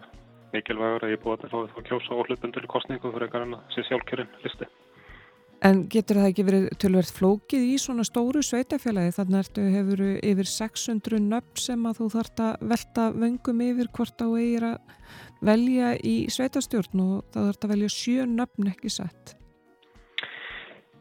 mikilvægur 0.53 1.05
að 1.05 1.13
ég 1.13 1.23
búið 1.23 1.37
að 1.37 1.45
það 1.45 1.55
fóði 1.55 1.71
þá 1.75 1.87
kjósa 1.91 2.19
óhlutundin 2.19 2.69
kostningu 2.73 3.13
fyrir 3.13 3.27
einhvern 3.27 3.57
að 3.57 3.73
sé 3.75 3.87
sjálfkjörinn 3.87 4.35
listi 4.43 4.69
En 5.65 5.87
getur 5.89 6.19
það 6.19 6.27
ekki 6.29 6.43
verið 6.45 6.65
tölverð 6.77 7.11
flókið 7.17 7.63
í 7.65 7.77
svona 7.81 8.03
stóru 8.05 8.43
sveitafélagi 8.45 9.15
þannig 9.15 9.47
að 9.57 9.71
hefur 9.73 10.03
yfir 10.21 10.49
600 10.51 11.21
nöfn 11.23 11.61
sem 11.63 11.87
að 11.89 12.01
þú 12.01 12.09
þart 12.13 12.43
að 12.45 12.67
velta 12.73 13.07
vöngum 13.15 13.63
yfir 13.65 13.89
hvort 13.97 14.21
á 14.21 14.27
eigir 14.37 14.67
að 14.69 14.77
velja 15.49 15.95
í 15.97 16.15
sveitastjórn 16.33 17.03
og 17.07 17.33
það 17.33 17.49
þart 17.49 17.65
að 17.65 17.73
velja 17.73 17.89
sjö 17.95 18.29
nöfn 18.29 18.69
ekki 18.69 18.93
sett? 18.93 19.36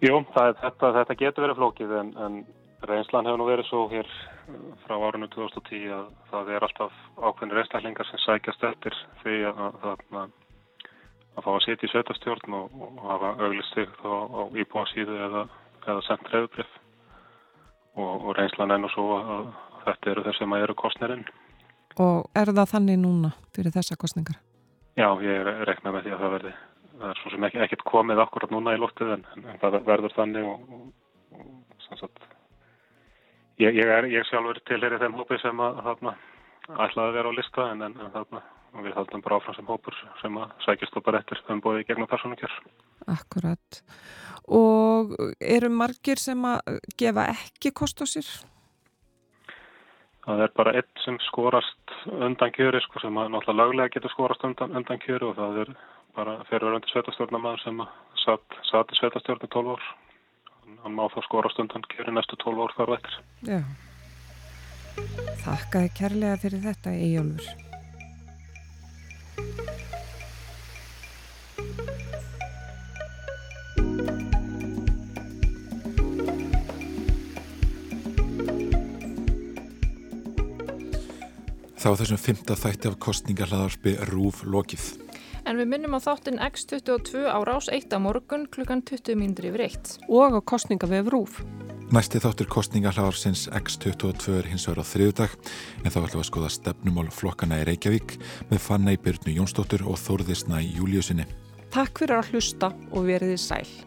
Jú, 0.05 0.20
það, 0.34 0.55
þetta, 0.61 0.92
þetta 1.01 1.18
getur 1.22 1.47
verið 1.47 1.61
flókið 1.61 1.92
en, 2.01 2.14
en 2.20 2.40
reynslan 2.86 3.28
hefur 3.28 3.40
nú 3.40 3.47
verið 3.49 3.68
svo 3.70 3.84
hér 3.88 4.09
frá 4.84 4.97
árunum 5.01 5.30
2010 5.32 5.94
að 5.97 6.11
það 6.32 6.51
er 6.53 6.66
alltaf 6.66 6.99
ákveðin 7.16 7.55
reynslæklingar 7.57 8.11
sem 8.11 8.22
sækjast 8.26 8.66
eftir 8.70 8.99
því 9.22 9.38
að 9.51 9.78
það 9.84 10.26
að 11.36 11.44
fá 11.44 11.51
að 11.53 11.62
setja 11.66 11.88
í 11.88 11.92
sveitastjórn 11.92 12.57
og, 12.57 12.76
og 12.80 13.01
hafa 13.11 13.32
auglist 13.44 13.76
sig 13.76 13.88
þá 14.01 14.12
á 14.12 14.42
íbúansíðu 14.57 15.16
eða, 15.28 15.42
eða 15.84 16.05
sendt 16.07 16.30
reyðubrif 16.32 16.76
og, 17.97 18.12
og 18.14 18.30
reynslan 18.38 18.76
enn 18.76 18.88
og 18.88 18.94
svo 18.94 19.18
að 19.18 19.51
þetta 19.86 20.12
eru 20.12 20.24
þeir 20.26 20.38
sem 20.38 20.57
að 20.57 20.64
eru 20.66 20.78
kostnirinn. 20.80 21.26
Og 22.03 22.24
er 22.36 22.53
það 22.53 22.72
þannig 22.72 23.01
núna 23.01 23.32
fyrir 23.57 23.74
þessa 23.74 23.97
kostningar? 24.01 24.40
Já, 24.97 25.09
ég 25.24 25.53
rekna 25.68 25.92
með 25.92 26.07
því 26.07 26.16
að 26.16 26.24
það 26.24 26.34
verði 26.36 26.55
það 27.01 27.11
er 27.11 27.20
svo 27.20 27.34
sem 27.34 27.49
ekki, 27.49 27.62
ekkert 27.66 27.84
komið 27.88 28.22
akkurat 28.24 28.55
núna 28.55 28.74
í 28.76 28.80
lóttið 28.80 29.14
en, 29.16 29.26
en 29.44 29.61
það 29.62 29.78
verður 29.86 30.16
þannig 30.16 30.49
og, 30.51 30.90
og 31.36 31.86
sannsagt 31.88 32.26
ég, 33.62 33.72
ég 33.72 33.94
er 33.99 34.09
ég 34.12 34.26
sjálfur 34.30 34.61
til 34.64 34.80
þeirri 34.82 35.01
þeim 35.05 35.16
hópi 35.20 35.40
sem 35.42 35.64
að 35.64 35.82
þarna 35.88 36.16
ætlaði 36.66 37.09
að 37.09 37.16
vera 37.18 37.32
á 37.32 37.38
lista 37.38 37.70
en, 37.72 37.86
en, 37.86 37.99
en 38.03 38.14
þarna 38.14 38.42
og 38.76 38.84
við 38.84 38.97
haldum 38.97 39.22
bara 39.24 39.38
áfram 39.40 39.57
sem 39.57 39.70
hópur 39.70 39.97
sem 40.20 40.36
að 40.40 40.53
sækist 40.66 40.99
og 40.99 41.05
bara 41.07 41.22
eftir 41.22 41.40
umbóði 41.53 41.86
gegnum 41.88 42.09
personukjör. 42.11 42.53
Akkurat. 43.12 43.80
Og 44.53 45.14
eru 45.40 45.70
margir 45.72 46.20
sem 46.20 46.44
að 46.47 46.82
gefa 46.99 47.30
ekki 47.32 47.72
kost 47.76 48.03
á 48.03 48.07
sér? 48.07 48.28
Það 50.26 50.42
er 50.42 50.55
bara 50.59 50.74
einn 50.74 51.03
sem 51.05 51.16
skorast 51.28 51.97
undan 52.11 52.53
kjöri 52.55 52.80
sko, 52.82 53.01
sem 53.03 53.18
að 53.18 53.30
náttúrulega 53.32 53.62
löglega 53.62 53.94
getur 53.94 54.12
skorast 54.12 54.44
undan, 54.47 54.74
undan 54.74 55.03
kjöri 55.03 55.28
og 55.28 55.36
það 55.38 55.61
er 55.64 55.74
bara 56.16 56.38
fyrirverðandi 56.48 56.90
sveitastjórnamaður 56.90 57.62
sem 57.62 57.82
satt, 58.24 58.58
satt 58.70 58.92
í 58.92 58.98
sveitastjórnum 59.00 59.52
12 59.52 59.74
ár. 59.76 59.86
Hann 60.82 60.96
má 60.96 61.04
þá 61.12 61.20
skorast 61.26 61.60
undan 61.62 61.84
kjöri 61.92 62.14
næstu 62.14 62.38
12 62.42 62.64
ár 62.64 62.74
þar 62.78 62.94
veitir. 62.96 63.20
Já. 63.46 63.60
Þakkaði 65.44 65.94
kærlega 66.00 66.40
fyrir 66.42 66.64
þetta, 66.64 66.96
Ejjólfur. 66.96 67.64
Þá 81.76 81.90
þessum 82.00 82.18
fymta 82.18 82.54
þætti 82.58 82.88
af 82.90 82.96
kostningarlaðarspi 83.04 83.92
Rúf 84.08 84.40
lokið. 84.42 85.05
En 85.47 85.61
við 85.61 85.68
minnum 85.70 85.94
á 85.94 86.03
þáttinn 86.03 86.40
X22 86.42 87.22
á 87.30 87.38
rás 87.47 87.68
1 87.70 87.94
á 87.94 88.03
morgun 88.03 88.49
klukkan 88.51 88.82
20 88.82 89.14
mindri 89.14 89.53
yfir 89.53 89.62
1. 89.68 89.92
Og 90.11 90.34
á 90.34 90.40
kostningavef 90.42 91.07
Rúf. 91.14 91.38
Næsti 91.94 92.18
þáttur 92.18 92.51
kostningarlaðarsins 92.51 93.47
X22 93.55 94.40
er 94.40 94.51
hins 94.51 94.66
vegar 94.66 94.82
á 94.82 94.90
þriðudag 94.90 95.36
en 95.84 95.86
þá 95.86 96.01
ætlum 96.03 96.18
við 96.18 96.24
að 96.24 96.30
skoða 96.32 96.51
stefnumál 96.51 97.07
flokkana 97.14 97.61
í 97.62 97.68
Reykjavík 97.70 98.16
með 98.51 98.64
Fanna 98.64 98.97
í 98.97 98.99
Byrnu 98.99 99.38
Jónsdóttur 99.38 99.86
og 99.86 100.01
Þórðisna 100.03 100.59
í 100.66 100.72
Júliusinni. 100.80 101.28
Takk 101.70 102.03
fyrir 102.03 102.18
að 102.18 102.32
hlusta 102.34 102.74
og 102.90 103.07
veriði 103.07 103.38
sæl. 103.38 103.86